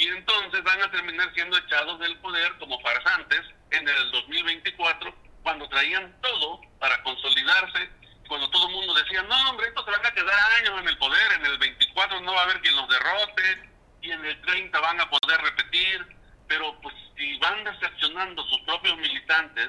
[0.00, 5.68] y entonces van a terminar siendo echados del poder como farsantes en el 2024, cuando
[5.68, 7.90] traían todo para consolidarse,
[8.26, 10.96] cuando todo el mundo decía, no, hombre, estos se van a quedar años en el
[10.96, 13.70] poder, en el 24 no va a haber quien los derrote,
[14.00, 16.16] y en el 30 van a poder repetir,
[16.48, 19.68] pero pues si van decepcionando sus propios militantes,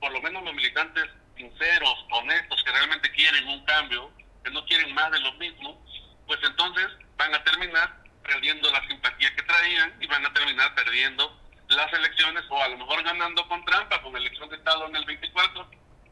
[0.00, 1.04] por lo menos los militantes
[1.36, 4.10] sinceros, honestos, que realmente quieren un cambio,
[4.42, 5.80] que no quieren más de lo mismo,
[6.26, 8.00] pues entonces van a terminar
[8.30, 11.36] perdiendo la simpatía que traían y van a terminar perdiendo
[11.68, 15.04] las elecciones o a lo mejor ganando con trampa con elección de Estado en el
[15.04, 15.68] 24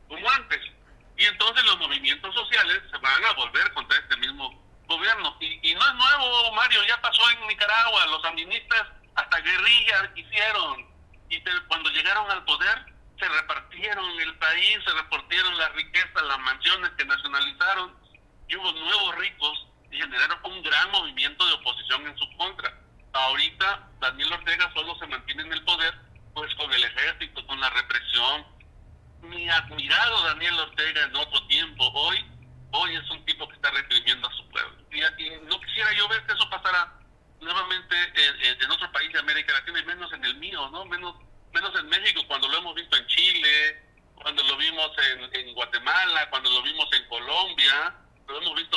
[0.08, 0.60] como antes.
[1.16, 4.50] Y entonces los movimientos sociales se van a volver contra este mismo
[4.86, 5.36] gobierno.
[5.40, 8.82] Y, no es nuevo, Mario, ya pasó en Nicaragua, los sandinistas
[9.14, 10.88] hasta guerrilla hicieron.
[11.28, 12.84] Y cuando llegaron al poder,
[13.18, 17.96] se repartieron el país, se repartieron las riquezas, las mansiones que nacionalizaron,
[18.48, 22.72] y hubo nuevos ricos y generaron un gran movimiento de oposición en su contra.
[23.12, 25.94] Ahorita Daniel Ortega solo se mantiene en el poder
[26.34, 28.46] pues con el ejército, con la represión.
[29.22, 32.24] Mi admirado Daniel Ortega en otro tiempo, hoy,
[32.70, 34.78] hoy es un tipo que está reprimiendo a su pueblo.
[34.92, 35.00] Y,
[35.46, 36.92] no quisiera yo ver que eso pasara
[37.40, 40.84] nuevamente en, en, otro país de América Latina y menos en el mío, ¿no?
[40.84, 41.16] Menos,
[41.52, 43.82] menos en México, cuando lo hemos visto en Chile,
[44.14, 47.94] cuando lo vimos en, en Guatemala, cuando lo vimos en Colombia,
[48.28, 48.67] lo hemos visto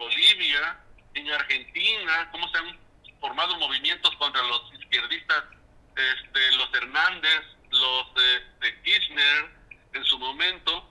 [0.00, 0.80] Bolivia,
[1.12, 2.78] en Argentina, cómo se han
[3.20, 5.44] formado movimientos contra los izquierdistas,
[5.94, 9.50] este, los Hernández, los de, Kirchner
[9.92, 10.90] en su momento,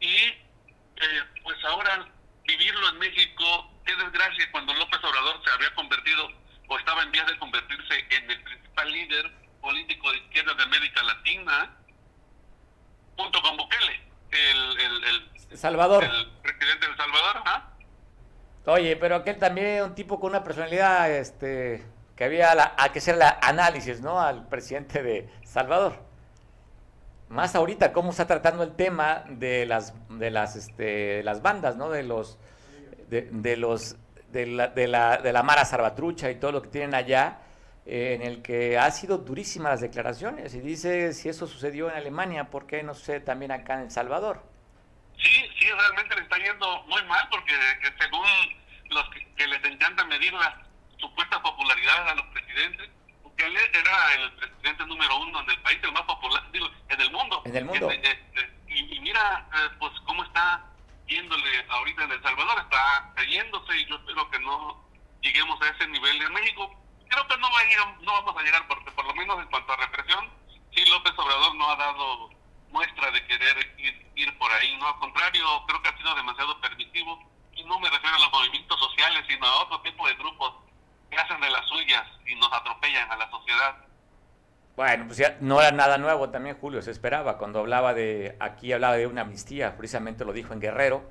[0.00, 2.08] y eh, pues ahora
[2.44, 6.28] vivirlo en México, qué desgracia cuando López Obrador se había convertido
[6.66, 9.30] o estaba en vías de convertirse en el principal líder
[9.60, 11.76] político de izquierda de América Latina,
[13.16, 15.04] junto con Bukele, el, el,
[15.50, 16.02] el Salvador.
[16.02, 17.70] El presidente de Salvador, ¿ah?
[18.70, 21.84] Oye, pero aquel también un tipo con una personalidad, este,
[22.16, 24.20] que había la, que hacer el análisis, ¿no?
[24.20, 25.94] Al presidente de Salvador.
[27.28, 31.90] Más ahorita cómo está tratando el tema de las, de las, este, las bandas, ¿no?
[31.90, 32.38] De los,
[33.08, 33.96] de, los,
[34.32, 37.38] de la, de la, de la Mara Salvatrucha y todo lo que tienen allá.
[37.86, 41.96] eh, en el que ha sido durísimas las declaraciones y dice si eso sucedió en
[41.96, 44.42] Alemania, ¿por qué no sucede también acá en El Salvador?
[45.18, 48.26] Sí, sí, realmente le está yendo muy mal porque eh, según
[48.90, 50.54] los que, les encanta medir las
[50.98, 52.90] supuestas popularidades a los presidentes,
[53.22, 57.10] porque él era el presidente número uno del país, el más popular, digo, en el
[57.10, 57.42] mundo.
[57.46, 57.90] En el mundo.
[57.90, 60.64] Este, este, y, mira, eh, pues cómo está
[61.06, 64.84] yéndole ahorita en El Salvador, está cayéndose y yo espero que no
[65.22, 66.70] lleguemos a ese nivel en México.
[67.08, 69.48] Creo que no, va a ir, no vamos a llegar porque por lo menos en
[69.48, 70.30] cuanto a represión,
[70.72, 72.30] sí López Obrador no ha dado
[72.70, 76.60] muestra de querer ir, ir por ahí, no al contrario, creo que ha sido demasiado
[76.60, 80.54] permisivo y no me refiero a los movimientos sociales, sino a otro tipo de grupos
[81.10, 83.76] que hacen de las suyas y nos atropellan a la sociedad.
[84.76, 87.36] Bueno, pues ya no era nada nuevo también, Julio, se esperaba.
[87.36, 91.02] Cuando hablaba de, aquí hablaba de una amnistía, precisamente lo dijo en Guerrero,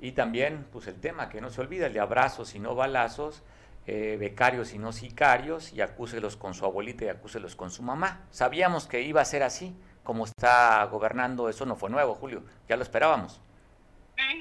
[0.00, 3.42] y también, pues el tema que no se olvida, el de abrazos y no balazos,
[3.86, 8.26] eh, becarios y no sicarios, y acúselos con su abuelita y acúselos con su mamá.
[8.30, 12.76] Sabíamos que iba a ser así, como está gobernando, eso no fue nuevo, Julio, ya
[12.76, 13.40] lo esperábamos.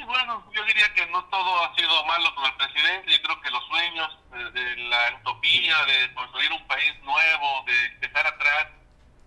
[0.01, 3.11] Bueno, yo diría que no todo ha sido malo con el presidente.
[3.11, 4.17] Yo creo que los sueños
[4.53, 8.67] de, la utopía, de construir un país nuevo, de dejar atrás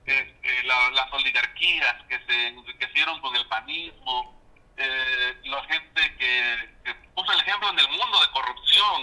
[0.05, 4.41] este, las oligarquías que se enriquecieron con el panismo,
[4.77, 9.03] eh, la gente que, puso el ejemplo en el mundo de corrupción,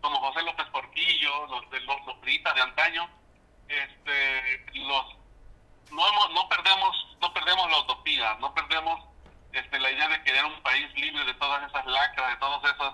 [0.00, 3.08] como José López Portillo, los de los, los de antaño,
[3.68, 5.16] este, los
[5.90, 9.05] no, no perdemos no perdemos la utopía, no perdemos
[9.58, 12.92] este, la idea de querer un país libre de todas esas lacras, de todas esas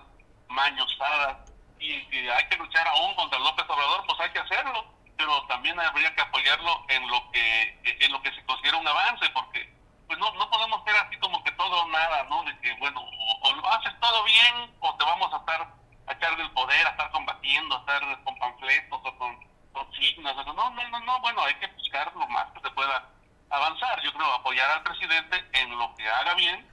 [0.48, 1.38] mañosadas,
[1.78, 4.86] y si hay que luchar aún contra López Obrador, pues hay que hacerlo,
[5.16, 9.28] pero también habría que apoyarlo en lo que en lo que se considera un avance,
[9.30, 9.72] porque
[10.06, 12.44] pues no, no podemos ser así como que todo o nada, ¿no?
[12.44, 13.02] De que, bueno,
[13.42, 15.74] o, lo haces todo bien, o te vamos a estar
[16.06, 19.36] a echar del poder, a estar combatiendo, a estar con panfletos o con,
[19.72, 23.08] con signos, no, no, no, no, bueno, hay que buscar lo más que se pueda
[23.52, 26.66] avanzar, yo creo, apoyar al presidente en lo que haga bien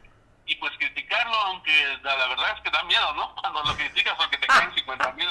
[0.45, 1.71] y pues criticarlo, aunque
[2.01, 3.36] la, verdad es que da miedo, ¿no?
[3.41, 5.27] Cuando lo criticas porque te caen 50 mil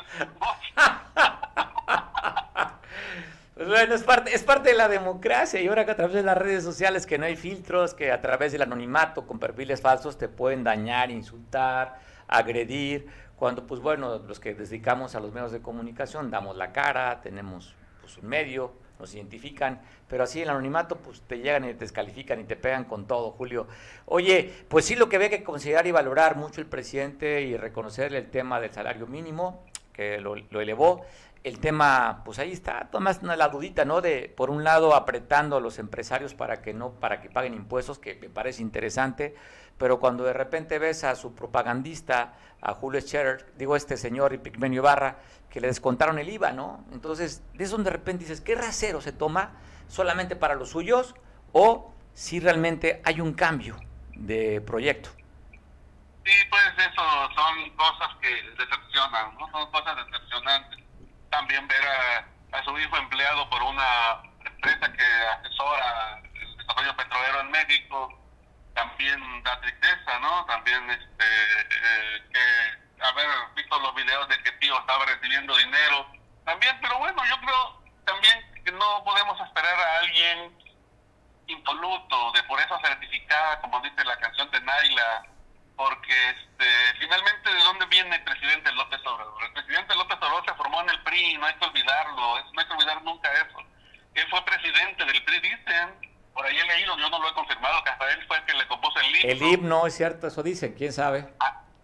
[3.55, 6.23] Pues bueno, es parte, es parte de la democracia y ahora que a través de
[6.23, 10.17] las redes sociales que no hay filtros, que a través del anonimato con perfiles falsos
[10.17, 15.61] te pueden dañar, insultar, agredir, cuando pues bueno, los que dedicamos a los medios de
[15.61, 21.21] comunicación damos la cara, tenemos pues un medio, nos identifican, pero así el anonimato pues
[21.23, 23.67] te llegan y te descalifican y te pegan con todo, Julio.
[24.07, 28.19] Oye, pues sí lo que ve que considerar y valorar mucho el presidente y reconocerle
[28.19, 31.05] el tema del salario mínimo, que lo, elevó,
[31.49, 34.01] el tema, pues ahí está, tomas la dudita, ¿no?
[34.01, 37.99] De, por un lado, apretando a los empresarios para que no, para que paguen impuestos,
[37.99, 39.35] que me parece interesante,
[39.79, 44.39] pero cuando de repente ves a su propagandista, a Julio Scherer, digo este señor y
[44.39, 45.19] Pigmenio Barra,
[45.51, 46.85] que le descontaron el IVA, ¿no?
[46.93, 49.53] Entonces, de eso de repente dices, ¿qué rasero se toma
[49.89, 51.15] solamente para los suyos
[51.53, 53.77] o si realmente hay un cambio
[54.15, 55.11] de proyecto?
[56.25, 57.03] Sí, pues eso
[57.35, 58.29] son cosas que
[58.59, 59.51] decepcionan, ¿no?
[59.51, 60.88] Son cosas decepcionantes.
[61.31, 65.05] También ver a, a su hijo empleado por una empresa que
[65.39, 68.19] asesora el desarrollo petrolero en México,
[68.75, 70.45] también da tristeza, ¿no?
[70.47, 76.07] También este, eh, que haber visto los videos de que Tío estaba recibiendo dinero,
[76.45, 80.57] también, pero bueno, yo creo también que no podemos esperar a alguien
[81.47, 85.27] impoluto, de por eso certificada, como dice la canción de Naila,
[85.79, 86.67] porque este,
[86.99, 89.45] finalmente de dónde viene el presidente López Obrador.
[89.45, 92.67] El presidente López Obrador se formó en el PRI, no hay que olvidarlo, no hay
[92.67, 93.59] que olvidar nunca eso.
[94.15, 97.83] Él fue presidente del PRI, dicen, por ahí he leído, yo no lo he confirmado,
[97.85, 99.31] que hasta él fue el que le compuso el himno.
[99.31, 101.33] El himno, es cierto, eso dice, quién sabe.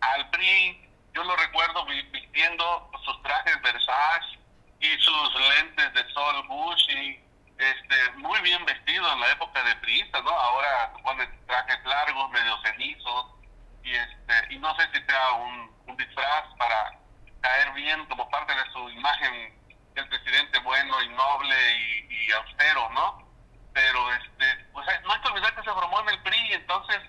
[0.01, 4.39] al PRI, yo lo recuerdo vistiendo sus trajes Versace
[4.81, 7.21] y sus lentes de sol Gucci,
[7.59, 10.31] este, muy bien vestido en la época de priista, ¿no?
[10.31, 13.35] Ahora pone trajes largos, medio cenizos,
[13.85, 16.99] y este, y no sé si sea un, un disfraz para
[17.41, 19.55] caer bien como parte de su imagen
[19.95, 23.25] del presidente bueno y noble y, y austero, ¿no?
[23.75, 27.01] pero este pues no hay que olvidar que se formó en el PRI entonces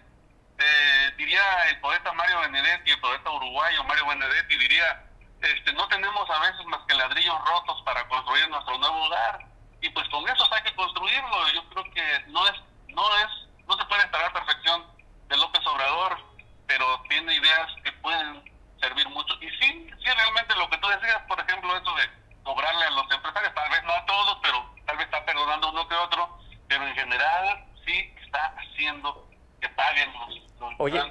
[0.58, 5.04] eh, diría el poeta Mario Benedetti el poeta uruguayo Mario Benedetti diría
[5.42, 9.46] este no tenemos a veces más que ladrillos rotos para construir nuestro nuevo hogar
[9.80, 12.54] y pues con eso hay que construirlo yo creo que no es
[12.90, 13.28] no es
[13.68, 14.86] no se puede esperar perfección
[15.28, 16.35] de López Obrador
[16.68, 18.44] pero tiene ideas que pueden
[18.80, 19.34] servir mucho.
[19.42, 22.10] Y sí sí realmente lo que tú decías por ejemplo eso de
[22.44, 25.88] cobrarle a los empresarios tal vez no a todos pero tal vez está perdonando uno
[25.88, 26.38] que otro
[26.68, 29.28] pero en general sí está haciendo
[29.60, 30.46] que paguen los,
[30.78, 31.02] Oye,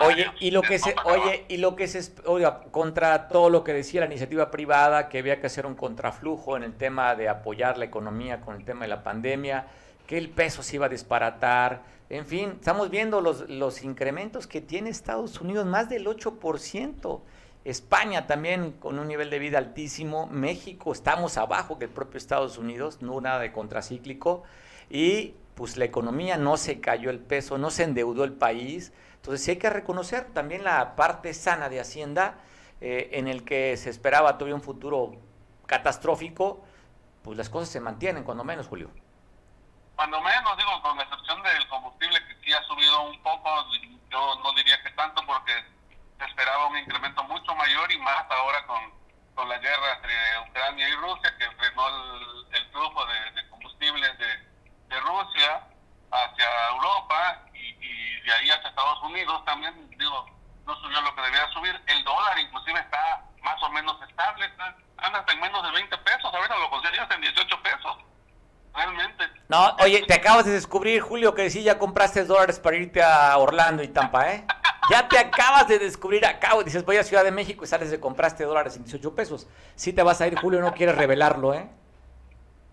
[0.00, 3.72] oye y lo que se, oye, y lo que se, oiga, contra todo lo que
[3.72, 7.78] decía la iniciativa privada, que había que hacer un contraflujo en el tema de apoyar
[7.78, 9.66] la economía con el tema de la pandemia,
[10.06, 14.60] que el peso se iba a disparatar, en fin, estamos viendo los, los incrementos que
[14.60, 17.20] tiene Estados Unidos, más del 8%.
[17.64, 22.58] España también con un nivel de vida altísimo, México estamos abajo que el propio Estados
[22.58, 24.44] Unidos, no nada de contracíclico,
[24.88, 29.44] y pues la economía no se cayó el peso, no se endeudó el país, entonces
[29.44, 32.38] sí hay que reconocer también la parte sana de Hacienda,
[32.80, 35.16] eh, en el que se esperaba todavía un futuro
[35.66, 36.62] catastrófico,
[37.22, 38.90] pues las cosas se mantienen, cuando menos, Julio.
[39.96, 43.48] Cuando menos, digo, con excepción del combustible que sí ha subido un poco,
[44.10, 45.52] yo no diría que tanto porque
[46.18, 48.92] se esperaba un incremento mucho mayor y más ahora con,
[49.34, 51.88] con la guerra entre Ucrania y Rusia, que frenó
[52.52, 54.26] el, flujo de, de combustibles de,
[54.88, 55.62] de, Rusia
[56.10, 60.26] hacia Europa y, y, de ahí hacia Estados Unidos también, digo,
[60.66, 61.80] no subió lo que debía subir.
[61.86, 65.96] El dólar inclusive está más o menos estable, está, anda hasta en menos de 20
[65.98, 67.96] pesos, ahorita lo conseguías en 18 pesos.
[68.76, 69.24] Realmente.
[69.48, 73.36] No, oye, te acabas de descubrir, Julio, que sí ya compraste dólares para irte a
[73.38, 74.46] Orlando y Tampa, ¿eh?
[74.90, 77.98] Ya te acabas de descubrir acá, dices, voy a Ciudad de México y sales de
[77.98, 79.48] compraste dólares en 18 pesos.
[79.74, 81.66] Sí te vas a ir, Julio, no quieres revelarlo, ¿eh?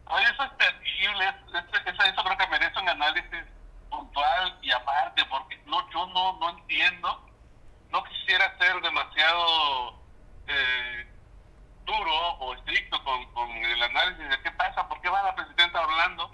[0.07, 3.45] Oye, eso es terrible, eso, eso creo que merece un análisis
[3.89, 7.29] puntual y aparte, porque no, yo no, no entiendo,
[7.89, 9.93] no quisiera ser demasiado
[10.47, 11.07] eh,
[11.85, 15.79] duro o estricto con, con el análisis de qué pasa, por qué va la presidenta
[15.79, 16.31] a Orlando,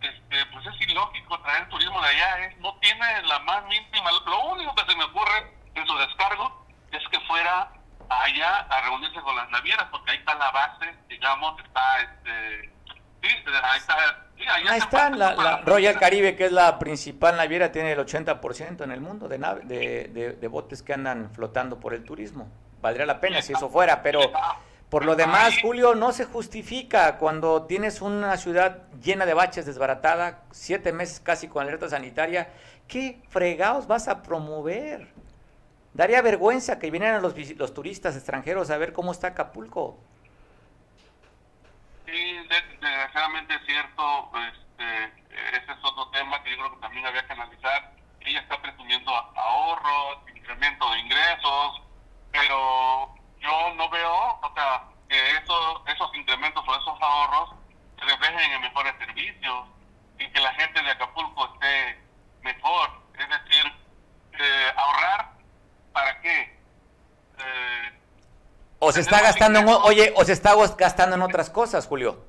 [0.00, 2.56] este, pues es ilógico traer turismo de allá, ¿eh?
[2.60, 7.02] no tiene la más mínima, lo único que se me ocurre en su descargo es
[7.08, 7.70] que fuera
[8.08, 12.72] allá a reunirse con las navieras, porque ahí está la base, digamos, está este,
[13.22, 13.28] sí,
[13.62, 14.22] ahí está.
[14.36, 17.98] Sí, ahí Ahí está, la, la Royal Caribe, que es la principal naviera, tiene el
[17.98, 22.04] 80% en el mundo de, nave, de, de, de botes que andan flotando por el
[22.04, 22.50] turismo.
[22.82, 24.20] Valdría la pena si eso fuera, pero
[24.90, 30.44] por lo demás, Julio, no se justifica cuando tienes una ciudad llena de baches, desbaratada,
[30.52, 32.50] siete meses casi con alerta sanitaria.
[32.86, 35.08] ¿Qué fregados vas a promover?
[35.92, 39.98] Daría vergüenza que vinieran los, los turistas extranjeros a ver cómo está Acapulco.
[42.04, 44.30] Sí, desgraciadamente es cierto.
[44.52, 45.04] Este,
[45.56, 47.92] ese es otro tema que yo creo que también había que analizar.
[48.20, 51.82] Ella está presumiendo ahorros, incremento de ingresos,
[52.30, 53.14] pero
[53.46, 57.50] yo no veo, o sea, que eso, esos incrementos o esos ahorros
[57.98, 59.68] se reflejen en mejores servicios
[60.18, 62.02] y que la gente de Acapulco esté
[62.42, 62.90] mejor.
[63.18, 63.72] Es decir,
[64.38, 65.30] eh, ahorrar,
[65.92, 66.58] ¿para qué?
[67.38, 68.00] Eh,
[68.78, 72.24] o se está gastando, en, oye, o se está gastando en otras cosas, Julio.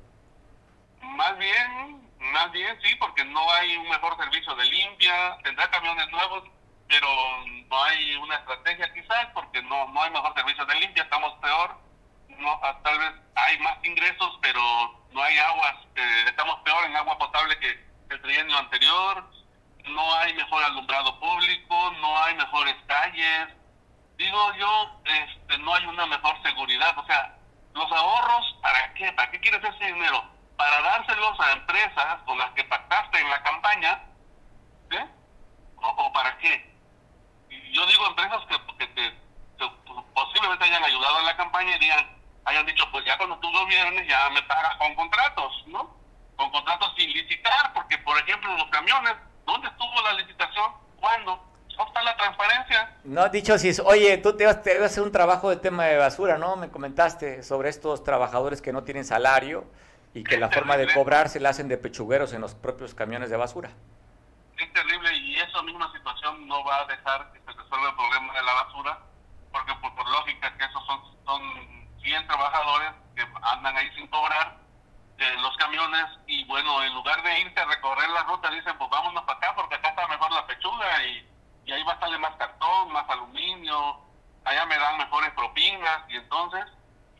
[1.02, 2.00] Más bien,
[2.32, 6.44] más bien sí, porque no hay un mejor servicio de limpia, tendrá camiones nuevos,
[6.88, 7.08] pero
[7.68, 11.78] no hay una estrategia quizás porque no, no hay mejor servicio de limpia, estamos peor,
[12.28, 14.60] no, tal vez hay más ingresos, pero
[15.12, 19.30] no hay aguas, eh, estamos peor en agua potable que el trienio anterior,
[19.84, 23.48] no hay mejor alumbrado público, no hay mejores calles,
[24.16, 27.34] digo yo, este, no hay una mejor seguridad, o sea,
[27.74, 29.12] los ahorros, ¿para qué?
[29.12, 30.24] ¿Para qué quieres ese dinero?
[30.56, 34.02] Para dárselos a empresas con las que pactaste en la campaña,
[34.90, 34.98] ¿sí?
[35.76, 36.67] ¿O, o para qué?
[37.72, 39.10] Yo digo empresas que, que, que,
[39.58, 39.70] que,
[40.14, 42.06] posiblemente hayan ayudado en la campaña y digan,
[42.44, 45.96] hayan dicho, pues ya cuando tú gobiernes ya me pagas con contratos, ¿no?
[46.36, 49.14] Con contratos sin licitar, porque por ejemplo los camiones,
[49.46, 50.72] ¿dónde estuvo la licitación?
[51.00, 51.44] ¿Cuándo?
[51.76, 52.96] ¿Dónde está la transparencia?
[53.04, 55.86] No, dicho si oye, tú te vas, te vas a hacer un trabajo de tema
[55.86, 56.56] de basura, ¿no?
[56.56, 59.64] Me comentaste sobre estos trabajadores que no tienen salario
[60.14, 60.72] y que es la terrible.
[60.72, 63.70] forma de cobrar se la hacen de pechugueros en los propios camiones de basura
[64.58, 65.92] es terrible y esa misma
[66.46, 68.98] no va a dejar que se resuelva el problema de la basura,
[69.52, 71.42] porque por, lógica que esos son, son
[72.02, 74.58] 100 trabajadores que andan ahí sin cobrar
[75.18, 78.88] eh, los camiones y bueno, en lugar de irse a recorrer la ruta, dicen pues
[78.88, 81.26] vámonos para acá porque acá está mejor la pechuga y,
[81.70, 84.00] ahí va a salir más cartón, más aluminio,
[84.44, 86.64] allá me dan mejores propinas y entonces,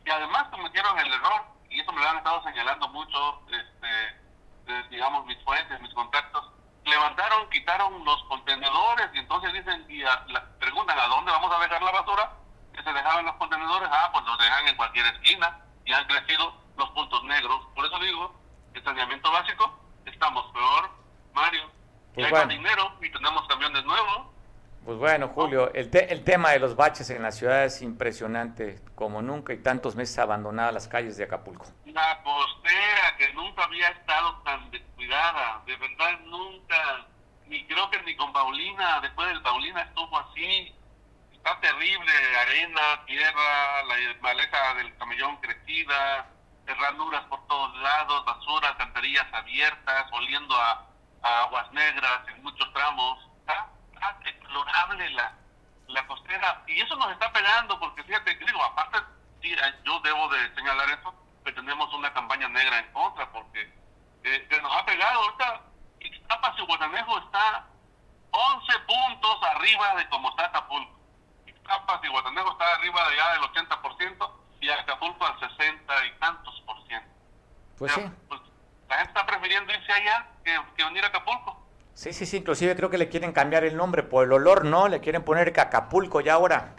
[0.07, 5.27] y además cometieron el error, y eso me lo han estado señalando mucho, este, digamos,
[5.27, 6.51] mis fuentes, mis contactos,
[6.89, 11.61] levantaron, quitaron los contenedores y entonces dicen y a, la, preguntan a dónde vamos a
[11.61, 12.33] dejar la basura,
[12.75, 16.55] que se dejaban los contenedores, ah, pues los dejan en cualquier esquina y han crecido
[16.77, 17.67] los puntos negros.
[17.75, 18.35] Por eso digo,
[18.75, 20.91] el saneamiento básico, estamos peor,
[21.33, 21.71] Mario.
[22.15, 22.47] Pues hay bueno.
[22.47, 24.29] más dinero y tenemos camiones nuevos.
[24.85, 28.81] Pues bueno, Julio, el, te el tema de los baches en la ciudad es impresionante,
[28.95, 31.67] como nunca, y tantos meses abandonadas las calles de Acapulco.
[31.93, 37.07] La costera que nunca había estado tan descuidada, de verdad nunca,
[37.47, 40.75] ni creo que ni con Paulina, después del Paulina estuvo así.
[41.33, 46.29] está terrible, arena, tierra, la maleza del camellón crecida,
[46.67, 50.87] ranuras por todos lados, basura, alcantarillas abiertas, oliendo a,
[51.23, 53.19] aguas negras en muchos tramos.
[53.41, 55.35] Está, deplorable la,
[55.89, 56.63] la costera.
[56.67, 58.99] Y eso nos está pegando, porque fíjate, digo, aparte,
[59.85, 61.15] yo debo de señalar eso,
[61.49, 63.73] que tenemos una campaña negra en contra, porque
[64.23, 65.23] eh, nos ha pegado.
[65.23, 65.63] Ahorita
[66.01, 67.67] Ixtapas y Guananejo está
[68.31, 70.93] 11 puntos arriba de como está Acapulco.
[71.47, 74.31] Ixtapas y Guananejo está arriba de ya del 80%
[74.61, 77.09] y Acapulco al 60 y tantos por ciento.
[77.79, 78.03] Pues sí.
[78.29, 78.41] Pues,
[78.91, 81.67] la gente está prefiriendo irse allá que, que venir a Acapulco.
[81.95, 84.87] Sí, sí, sí, inclusive creo que le quieren cambiar el nombre por el olor, ¿no?
[84.89, 86.75] Le quieren poner Acapulco ya ahora.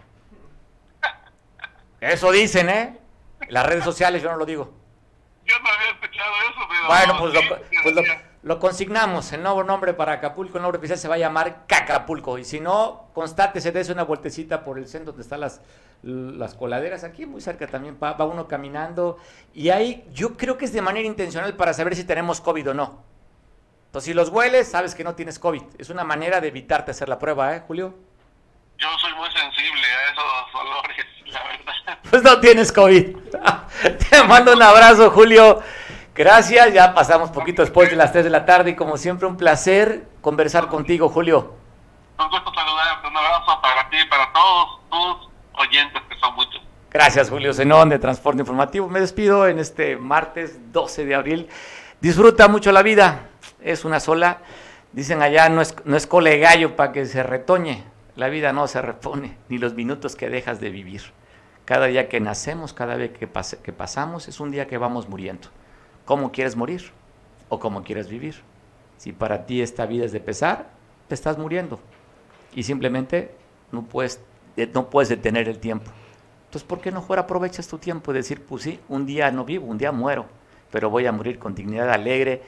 [2.01, 2.99] Eso dicen, ¿eh?
[3.49, 4.73] Las redes sociales, yo no lo digo.
[5.45, 6.87] Yo no había escuchado eso, pero...
[6.87, 7.41] Bueno, pues, lo,
[7.83, 7.95] pues
[8.43, 9.31] lo, consignamos.
[9.33, 12.37] El nuevo nombre para Acapulco, el nombre oficial se va a llamar Cacapulco.
[12.37, 15.61] Y si no, constátese, dése una vueltecita por el centro donde están las,
[16.03, 17.03] las coladeras.
[17.03, 19.17] Aquí muy cerca también va, va uno caminando.
[19.53, 22.73] Y ahí yo creo que es de manera intencional para saber si tenemos COVID o
[22.75, 23.03] no.
[23.87, 25.63] Entonces, si los hueles, sabes que no tienes COVID.
[25.79, 27.95] Es una manera de evitarte hacer la prueba, ¿eh, Julio?
[28.77, 30.21] Yo soy muy sensible a la
[30.53, 30.78] verdad.
[32.09, 33.17] Pues no tienes COVID.
[34.09, 35.61] Te mando un abrazo, Julio.
[36.15, 39.37] Gracias, ya pasamos poquito después de las 3 de la tarde y como siempre un
[39.37, 41.55] placer conversar contigo, Julio.
[42.19, 46.61] Un gusto saludarte, un abrazo para ti y para todos tus oyentes que son muchos.
[46.91, 48.89] Gracias, Julio Zenón de Transporte Informativo.
[48.89, 51.49] Me despido en este martes 12 de abril.
[52.01, 53.29] Disfruta mucho la vida,
[53.61, 54.39] es una sola.
[54.91, 57.85] Dicen allá, no es, no es cole gallo para que se retoñe.
[58.15, 61.13] La vida no se repone, ni los minutos que dejas de vivir.
[61.69, 65.49] Cada día que nacemos, cada vez que, pasamos, es un día que vamos muriendo.
[66.03, 66.89] ¿Cómo quieres morir?
[67.47, 68.41] ¿O cómo quieres vivir?
[68.97, 70.71] Si para ti esta vida es de pesar,
[71.07, 71.79] te estás muriendo.
[72.55, 73.35] Y simplemente
[73.71, 74.19] no puedes,
[74.73, 75.91] no puedes detener el tiempo.
[76.45, 79.45] Entonces, ¿por qué no mejor aprovechas tu tiempo y decir, pues sí, un día no
[79.45, 80.25] vivo, un día muero,
[80.71, 82.41] pero voy a morir con dignidad alegre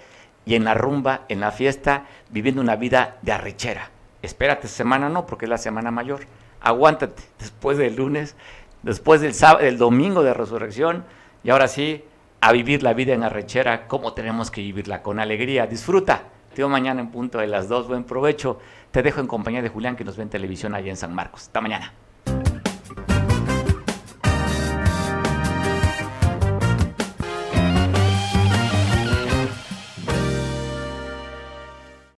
[0.47, 3.91] y en la rumba, en la fiesta, viviendo una vida de arrechera?
[4.23, 6.21] espérate semana no, porque es la semana mayor.
[6.59, 8.35] Aguántate después del lunes,
[8.83, 11.03] después del, sábado, del domingo de resurrección,
[11.43, 12.03] y ahora sí,
[12.41, 15.67] a vivir la vida en arrechera, como tenemos que vivirla, con alegría.
[15.67, 16.23] Disfruta.
[16.53, 17.87] Te veo mañana en punto de las dos.
[17.87, 18.59] Buen provecho.
[18.91, 21.43] Te dejo en compañía de Julián, que nos ve en televisión allá en San Marcos.
[21.43, 21.93] Hasta mañana.